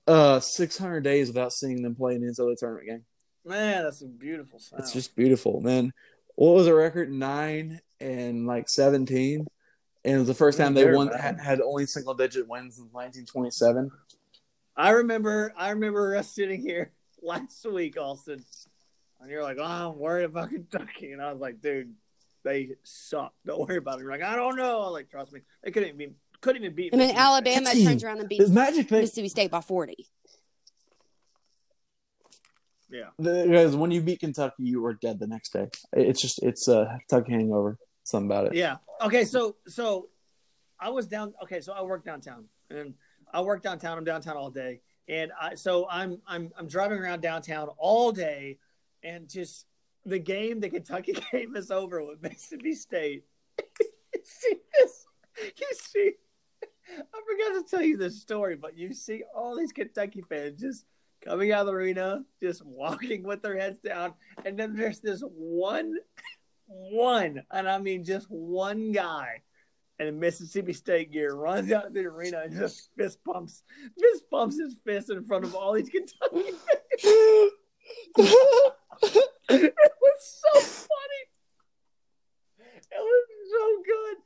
[0.07, 3.05] uh 600 days without seeing them play an NCAA tournament game.
[3.45, 4.83] Man, that's a beautiful sound.
[4.83, 5.93] It's just beautiful, man.
[6.37, 7.12] What was the record?
[7.12, 9.47] Nine and like 17,
[10.05, 12.92] and it was the first time they won had, had only single digit wins since
[12.92, 13.90] 1927.
[14.76, 15.53] I remember.
[15.57, 16.92] I remember us sitting here
[17.22, 18.44] last week, Austin,
[19.20, 21.92] and you're like, "Oh, I'm worried about Kentucky," and I was like, "Dude,
[22.42, 23.32] they suck.
[23.46, 25.70] Don't worry about it." You're like, "I don't know." I was like, "Trust me, they
[25.70, 27.26] couldn't even couldn't even beat." And then Michigan State.
[27.26, 27.86] Alabama Team.
[27.86, 30.07] turns around and beats magic thing, Mississippi State by 40.
[32.90, 35.68] Yeah, because when you beat Kentucky, you were dead the next day.
[35.94, 37.78] It's just it's a Kentucky hangover.
[38.12, 38.54] Something about it.
[38.54, 38.76] yeah.
[39.00, 40.10] Okay, so so
[40.78, 41.32] I was down.
[41.42, 42.92] Okay, so I work downtown, and
[43.32, 43.96] I work downtown.
[43.96, 48.58] I'm downtown all day, and I so I'm I'm I'm driving around downtown all day,
[49.02, 49.64] and just
[50.04, 53.24] the game, the Kentucky game is over with Mississippi State.
[53.58, 55.06] you see this?
[55.56, 56.12] You see?
[56.90, 60.84] I forgot to tell you this story, but you see all these Kentucky fans just
[61.24, 64.12] coming out of the arena, just walking with their heads down,
[64.44, 65.94] and then there's this one,
[66.72, 69.42] one, and I mean just one guy
[69.98, 73.62] in a Mississippi State gear runs out of the arena and just fist pumps,
[73.98, 76.58] fist pumps his fist in front of all these Kentucky fans.
[79.48, 81.22] it was so funny.
[82.90, 84.16] It was so good.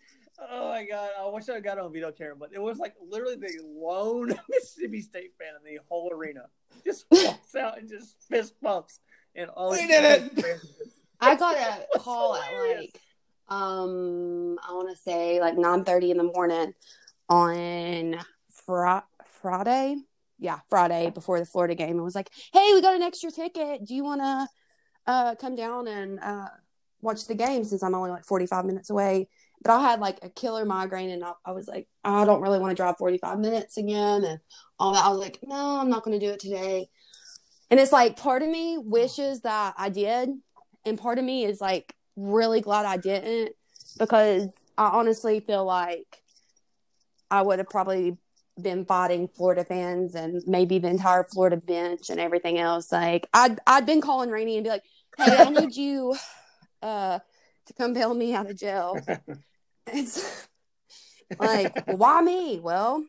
[0.51, 1.11] Oh my god!
[1.19, 5.01] I wish I got on video camera, but it was like literally the lone Mississippi
[5.01, 6.47] State fan in the whole arena
[6.85, 9.01] just walks out and just fist bumps,
[9.35, 10.47] and all We did it!
[11.21, 13.01] Kentucky fans just- I got a call at like
[13.49, 16.73] um I want to say like 9:30 in the morning
[17.29, 18.17] on
[18.51, 19.05] fr-
[19.41, 19.97] Friday.
[20.39, 21.99] Yeah, Friday before the Florida game.
[21.99, 23.85] It was like, "Hey, we got an extra ticket.
[23.85, 24.49] Do you want to
[25.07, 26.49] uh come down and uh
[27.01, 29.29] watch the game since I'm only like 45 minutes away?"
[29.63, 32.59] But I had like a killer migraine and I, I was like, "I don't really
[32.59, 34.41] want to drive 45 minutes again." And
[34.79, 35.05] all that.
[35.05, 36.89] I was like, "No, I'm not going to do it today."
[37.71, 40.31] And it's like part of me wishes that I did
[40.87, 43.53] and part of me is like really glad I didn't
[43.99, 46.23] because I honestly feel like
[47.31, 48.17] I would have probably
[48.61, 52.91] been fighting Florida fans and maybe the entire Florida bench and everything else.
[52.93, 54.85] Like I'd I'd been calling Rainey and be like,
[55.19, 56.17] "Hey, I need you
[56.83, 57.19] uh,
[57.67, 58.99] to come bail me out of jail."
[59.89, 60.49] It's
[61.39, 62.59] like, why me?
[62.59, 63.05] Well,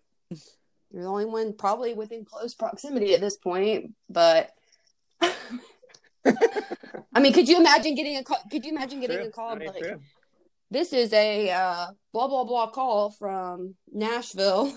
[0.91, 4.51] you're the only one probably within close proximity at this point, but.
[7.13, 8.39] I mean, could you imagine getting a call?
[8.51, 9.27] Could you imagine getting True.
[9.27, 10.01] a call like, true.
[10.69, 14.71] "This is a uh, blah blah blah call from Nashville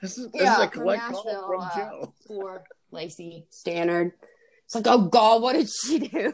[0.00, 2.14] This is, this Yeah, is a from collect call Nashville, from uh, Joe.
[2.26, 4.12] for Lacey Stannard."
[4.66, 6.32] It's like, oh God, what did she do?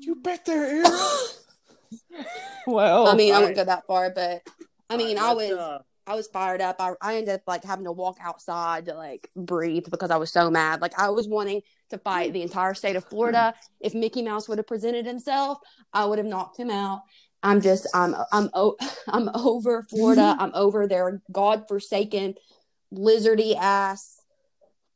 [0.00, 1.40] You bet their ears.
[2.66, 4.42] well, I mean, I All wouldn't go that far, but
[4.90, 6.76] I mean, I All was uh, I was fired up.
[6.80, 10.30] I, I ended up like having to walk outside to like breathe because I was
[10.30, 10.80] so mad.
[10.82, 13.54] Like I was wanting to fight the entire state of Florida.
[13.80, 15.58] If Mickey Mouse would have presented himself,
[15.92, 17.02] I would have knocked him out.
[17.42, 18.50] I'm just I'm I'm
[19.08, 20.36] I'm over Florida.
[20.40, 22.34] I'm over their godforsaken
[22.92, 24.20] lizardy ass,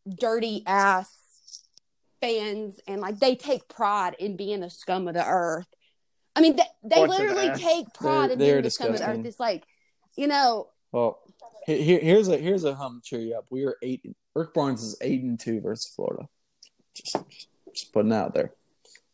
[0.08, 1.14] dirty ass
[2.20, 5.66] fans, and like they take pride in being the scum of the earth.
[6.36, 9.24] I mean, they, they literally take pride They're- in being the scum of the earth.
[9.24, 9.64] It's like,
[10.16, 11.20] you know, Well,
[11.66, 13.46] here, here's a here's a hum to cheer you up.
[13.50, 14.04] We are eight.
[14.34, 16.28] Rick Barnes is eight and two versus Florida.
[16.94, 17.16] Just,
[17.72, 18.52] just putting it out there.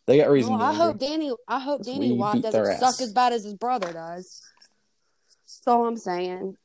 [0.06, 0.52] They got reason.
[0.52, 0.98] Well, to I hope.
[0.98, 1.30] Danny.
[1.46, 4.40] I hope Danny we White doesn't their suck as bad as his brother does.
[5.46, 6.56] That's all I'm saying.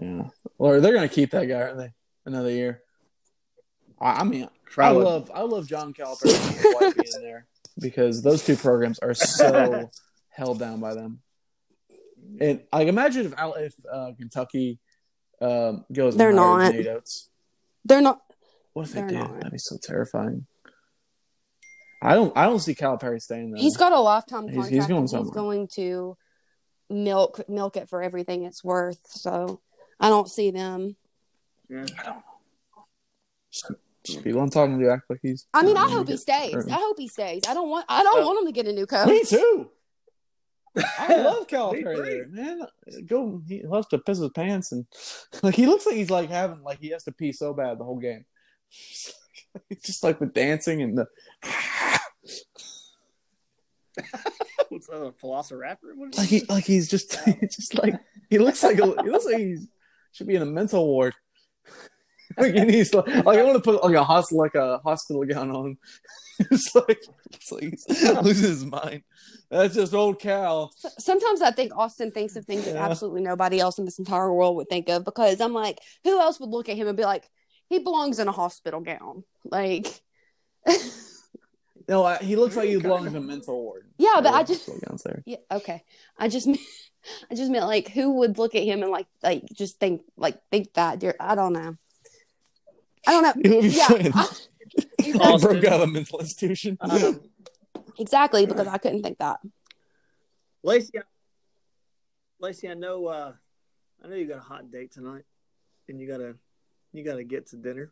[0.00, 0.28] Yeah.
[0.58, 1.92] Or they're gonna keep that guy, aren't they?
[2.26, 2.82] Another year.
[3.98, 5.02] I, I mean, Probably.
[5.02, 7.46] I love I love John Calipari and White being there
[7.78, 9.88] because those two programs are so
[10.28, 11.20] held down by them.
[12.40, 14.78] And I imagine if if uh, Kentucky
[15.40, 16.16] um, goes.
[16.16, 16.72] They're not.
[16.72, 17.30] Nate Oats.
[17.84, 18.20] They're not.
[18.72, 19.18] What if they They're did?
[19.18, 19.34] not.
[19.34, 20.46] That'd be so terrifying.
[22.02, 22.36] I don't.
[22.36, 23.60] I don't see Calipari staying there.
[23.60, 24.70] He's got a lifetime contract.
[24.72, 26.16] he's going and he's going to
[26.90, 29.00] milk milk it for everything it's worth.
[29.08, 29.60] So
[29.98, 30.96] I don't see them.
[31.68, 31.86] Yeah.
[31.98, 32.22] I don't.
[33.50, 33.72] Just,
[34.04, 35.46] just people I'm talking to act like he's.
[35.52, 36.52] I mean, I hope he stays.
[36.54, 36.70] hurt.
[36.70, 37.42] I hope he stays.
[37.48, 37.86] I don't want.
[37.88, 39.08] I don't Well, want him to get a new coach.
[39.08, 39.70] Me too.
[40.76, 42.66] I love Calipari there, man.
[43.06, 43.42] Go.
[43.46, 44.86] He loves to piss his pants and
[45.42, 47.84] like he looks like he's like having like he has to pee so bad the
[47.84, 48.24] whole game.
[49.82, 51.06] Just like the dancing and the.
[54.68, 56.16] What's that, a Velociraptor?
[56.16, 57.18] Like he like he's just
[57.50, 57.94] just like
[58.30, 59.56] he looks like a, he looks like he
[60.12, 61.14] should be in a mental ward.
[62.38, 65.24] like he needs like, like I want to put like a hospital like a hospital
[65.24, 65.78] gown on.
[66.38, 67.00] it's like
[67.32, 67.86] it's like he's
[68.22, 69.02] losing his mind.
[69.50, 70.70] That's just old Cal.
[70.98, 74.56] Sometimes I think Austin thinks of things that absolutely nobody else in this entire world
[74.56, 77.24] would think of because I'm like, who else would look at him and be like,
[77.70, 79.24] he belongs in a hospital gown?
[79.44, 79.86] Like,
[81.88, 83.86] No, I, he looks like he belongs in a mental ward.
[83.96, 85.22] Yeah, but I Yeah, just- hospital gowns there.
[85.24, 85.82] yeah, okay.
[86.18, 86.60] I just, meant-
[87.30, 90.38] I just meant like, who would look at him and like, like just think, like,
[90.50, 90.98] think that?
[90.98, 91.76] Dear, I don't know.
[93.08, 93.32] I don't know.
[93.42, 94.12] He would be Yeah, fine.
[95.22, 96.76] I- broke out of a mental institution.
[96.88, 97.20] Um,
[97.98, 99.40] exactly because I couldn't think that.
[100.62, 101.02] Lacey, I-
[102.40, 103.32] Lacey, I know, uh,
[104.04, 105.24] I know you got a hot date tonight,
[105.88, 106.36] and you gotta,
[106.92, 107.90] you gotta get to dinner.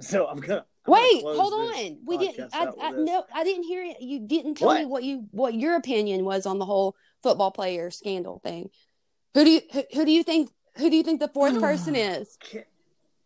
[0.00, 1.98] So I'm gonna I'm gonna Wait, hold on.
[2.04, 2.52] We didn't.
[2.52, 4.00] I, out I no, I didn't hear it.
[4.00, 4.90] You didn't tell me What?
[4.90, 8.70] what you what your opinion was on the whole football player scandal thing.
[9.34, 11.94] Who do you who, who do you think who do you think the fourth person
[11.94, 12.36] is?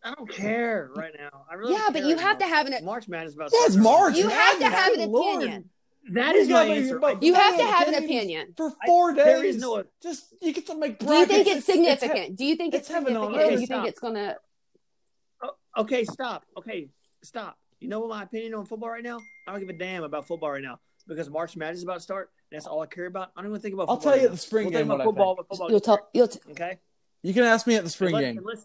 [0.09, 1.45] Ca- I don't care right now.
[1.51, 3.77] I really Yeah, but care you have to have an March Madness about Yes.
[3.77, 4.17] March.
[4.17, 5.37] you have to have an Lord.
[5.43, 5.71] opinion.
[6.13, 6.89] That is You is my gotta make answer.
[7.01, 7.19] your.
[7.21, 8.55] You have to have an opinion.
[8.57, 9.25] for four days.
[9.27, 9.85] There is no.
[10.03, 10.99] Just you get to make.
[10.99, 11.07] Brackets.
[11.07, 11.57] Do you think brackets.
[11.57, 12.37] it's significant?
[12.37, 13.53] Do you think it's it's heaven on significant?
[13.53, 13.55] earth.
[13.57, 13.77] Do you Stop.
[13.83, 14.37] think it's gonna?
[15.43, 15.51] Oh,
[15.83, 16.45] okay, stop.
[16.57, 16.89] Okay,
[17.23, 17.59] stop.
[17.81, 19.19] You know what my opinion on football right now?
[19.47, 22.01] I don't give a damn about football right now because March Madness is about to
[22.01, 22.31] start.
[22.51, 23.31] That's all I care about.
[23.37, 23.89] I don't even think about.
[23.91, 25.35] I'll football tell you right the spring we'll game think about what I football.
[25.37, 25.49] think.
[25.49, 26.09] football You'll gets tell.
[26.15, 26.29] You'll.
[26.29, 26.79] T- Okay.
[27.23, 28.39] You can ask me at the spring unless, game.
[28.39, 28.65] Unless, un-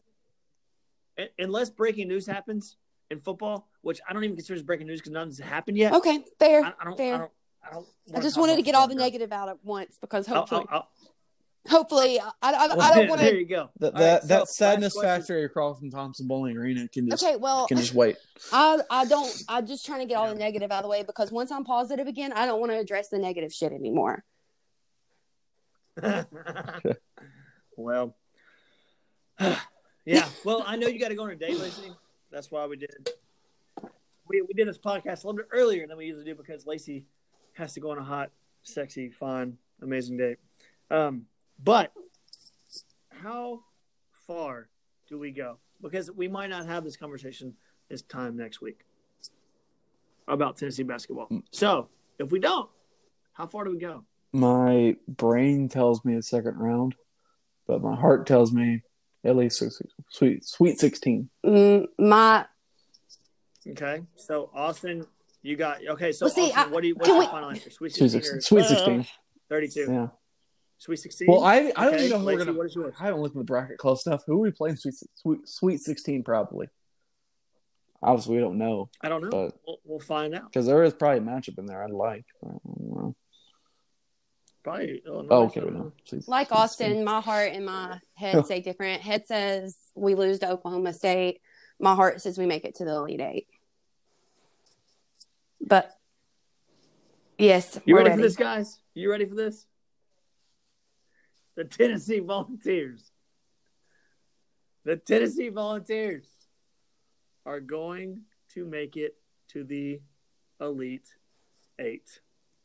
[1.40, 2.78] unless breaking news happens
[3.12, 5.94] in football, which I don't even consider as breaking news because nothing's happened yet.
[5.94, 6.98] okay, fair, I, I don't.
[6.98, 7.16] fair.
[7.16, 7.32] I don't.
[7.66, 7.86] I, don't
[8.16, 9.06] I just wanted to get all the football.
[9.06, 10.90] negative out at once because I'll- hopefully, I'll- I'll-
[11.70, 13.70] hopefully, I, I, I, well, I don't there- want There you go.
[13.80, 17.24] That All that, right, that last sadness factory across from Thompson Boling Arena can just
[17.24, 18.18] Okay, well, can just wait.
[18.52, 19.32] I I don't.
[19.48, 21.64] I'm just trying to get all the negative out of the way because once I'm
[21.64, 24.26] positive again, I don't want to address the negative shit anymore.
[27.78, 28.16] well,
[30.06, 30.28] yeah.
[30.44, 31.92] Well, I know you got to go on a date, Lacey.
[32.32, 33.10] That's why we did.
[34.28, 37.06] We we did this podcast a little bit earlier than we usually do because Lacey
[37.54, 38.32] has to go on a hot,
[38.64, 40.38] sexy, fun, amazing date.
[40.90, 41.26] Um,
[41.64, 41.94] but
[43.10, 43.62] how
[44.28, 44.70] far
[45.08, 45.58] do we go?
[45.82, 47.54] Because we might not have this conversation
[47.90, 48.82] this time next week
[50.28, 51.28] about Tennessee basketball.
[51.52, 51.90] So
[52.20, 52.70] if we don't,
[53.34, 54.04] how far do we go?
[54.32, 56.96] My brain tells me a second round,
[57.68, 58.82] but my heart tells me
[59.26, 61.30] at least six, sweet sweet sixteen.
[61.46, 62.46] Mm, my
[63.66, 65.06] Okay, so Austin,
[65.42, 66.12] you got okay.
[66.12, 66.96] So Well, see, Austin, I- what do you?
[66.96, 67.70] What's can your we- final answer?
[67.70, 68.22] Sweet Sweet sixteen.
[68.42, 68.58] sixteen.
[68.58, 69.08] or- Sweet sixteen.
[69.50, 69.86] Thirty-two.
[69.90, 70.08] Yeah.
[70.80, 71.28] Sweet sixteen.
[71.30, 72.54] Well, I I don't Okay, even know who we're gonna.
[72.54, 72.94] what is yours?
[73.00, 74.24] I haven't looked at the bracket close enough.
[74.28, 74.76] Who are we playing?
[74.76, 76.68] Sweet sweet sweet sixteen probably.
[78.02, 79.30] Obviously, we don't know I don't know.
[79.30, 80.52] but- we'll, we'll find out.
[80.52, 82.26] because there is probably a matchup in there I'd like.
[82.44, 83.16] I don't know.
[84.64, 85.02] Probably.
[85.06, 85.92] Illinois, Oh, okay, I we don't know.
[86.06, 86.88] Sweet- like sweet 16.
[86.92, 89.02] Austin, my heart and my head say different.
[89.02, 91.42] Head says we lose to Oklahoma State.
[91.80, 93.48] My heart says we make it to the Elite Eight.
[95.60, 95.92] But
[97.38, 98.22] yes, You ready, ready.
[98.22, 98.80] for this, guys?
[98.94, 99.66] You ready for this?
[101.56, 103.12] The Tennessee Volunteers.
[104.86, 106.28] The Tennessee Volunteers
[107.46, 108.22] are going
[108.54, 109.16] to make it
[109.50, 110.02] to the
[110.60, 111.10] Elite
[111.80, 112.20] Eight.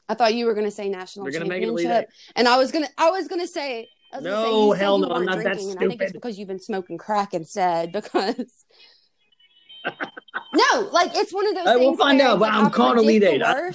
[0.09, 2.11] I thought you were going to say national They're going to make it Elite championship,
[2.11, 2.33] Eight.
[2.37, 4.73] and I was gonna, I was going to say, I was gonna say, No, you
[4.73, 6.61] hell you no, I'm weren't not that drinking, and I think it's because you've been
[6.61, 7.93] smoking crack instead.
[7.93, 8.65] Because
[10.55, 11.67] no, like it's one of those.
[11.67, 13.43] Uh, we'll things find where out, but like, I'm calling predict Elite Eight.
[13.43, 13.69] I-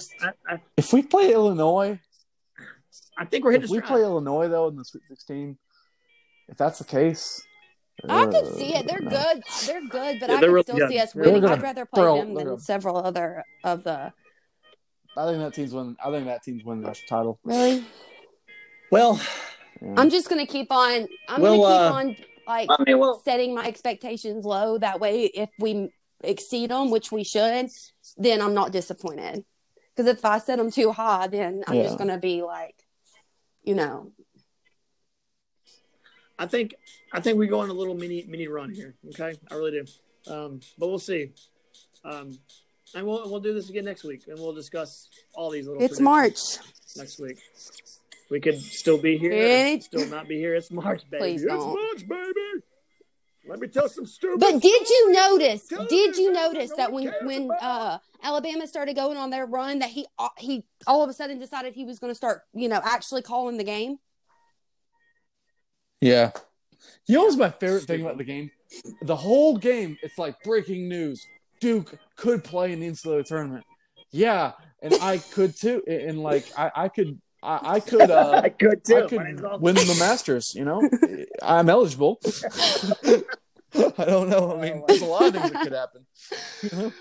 [0.49, 1.99] I, I, If we play Illinois,
[3.17, 3.89] I think we're hitting if we stride.
[3.91, 5.57] play Illinois though in the Sweet Sixteen,
[6.49, 7.41] if that's the case,
[8.09, 8.87] I could uh, see it.
[8.87, 9.09] They're no.
[9.09, 9.43] good.
[9.67, 10.89] They're good, but Yeah, I they're could really still good.
[10.89, 11.41] see us They're winning.
[11.41, 14.11] gonna I'd rather play throw- them than several other of the.
[15.15, 15.95] I think that team's win.
[16.03, 17.39] I think that team's winning the title.
[17.43, 17.85] Really,
[18.91, 19.19] Well,
[19.81, 19.95] Yeah.
[19.97, 21.07] I'm just gonna keep on.
[21.27, 24.77] I'm Well, gonna uh, keep on like I mean, well, setting my expectations low.
[24.77, 25.89] That way, if we
[26.23, 27.69] exceed them, which we should,
[28.17, 29.43] then I'm not disappointed.
[29.95, 31.83] Because if I set them too high, then I'm Yeah.
[31.83, 32.75] just gonna be like,
[33.63, 34.11] you know,
[36.39, 36.75] I think
[37.11, 38.95] I think we go on a little mini mini run here.
[39.09, 39.85] Okay, I really do.
[40.33, 41.33] Um, but we'll see.
[42.03, 42.39] Um,
[42.95, 45.81] and we'll we'll do this again next week, and we'll discuss all these little.
[45.81, 46.39] It's March.
[46.95, 47.39] next week.
[48.29, 50.55] We could still be here, Any- still not be here.
[50.55, 51.21] It's March, baby.
[51.21, 51.73] Please it's don't.
[51.73, 52.63] March, baby.
[53.45, 54.39] Let me tell some stupid.
[54.39, 55.67] But did you notice?
[55.67, 59.89] Tell Did you notice that when when uh, Alabama started going on their run, that
[59.89, 62.79] he uh, he all of a sudden decided he was going to start, you know,
[62.83, 63.97] actually calling the game.
[65.99, 66.31] Yeah.
[67.05, 68.51] You know what's my favorite thing about the game?
[69.01, 71.25] The whole game, it's like breaking news.
[71.63, 73.63] Duke could play in the NCAA tournament.
[74.11, 74.51] Yeah,
[74.81, 75.81] and I could too.
[75.87, 78.97] And like I, I could I, I could uh I could too.
[78.97, 80.81] I could win the Masters, you know?
[81.41, 82.19] I'm eligible.
[83.75, 84.55] I don't know.
[84.55, 86.05] I mean, there's a lot of things that could happen.
[86.61, 86.93] You know?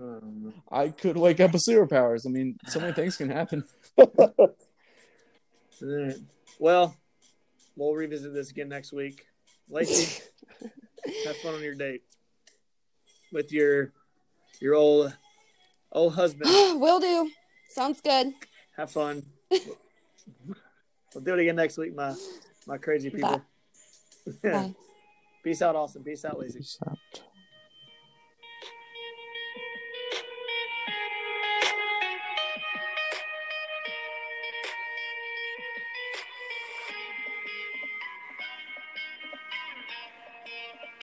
[0.00, 2.26] Um, I could wake up with superpowers.
[2.26, 3.64] I mean, so many things can happen.
[6.60, 6.96] Well,
[7.76, 9.24] we'll revisit this again next week.
[9.70, 10.24] Lacey,
[11.24, 12.02] have fun on your date
[13.32, 13.92] with your
[14.60, 15.16] your old
[15.92, 16.50] old husband.
[16.80, 17.30] Will do.
[17.70, 18.32] Sounds good.
[18.76, 19.22] Have fun.
[19.50, 22.14] we'll do it again next week, my
[22.66, 23.42] my crazy people.
[24.42, 24.74] Bye.
[25.42, 26.02] Peace out, Austin.
[26.02, 26.58] Peace out, Lacey.
[26.58, 26.98] Peace out.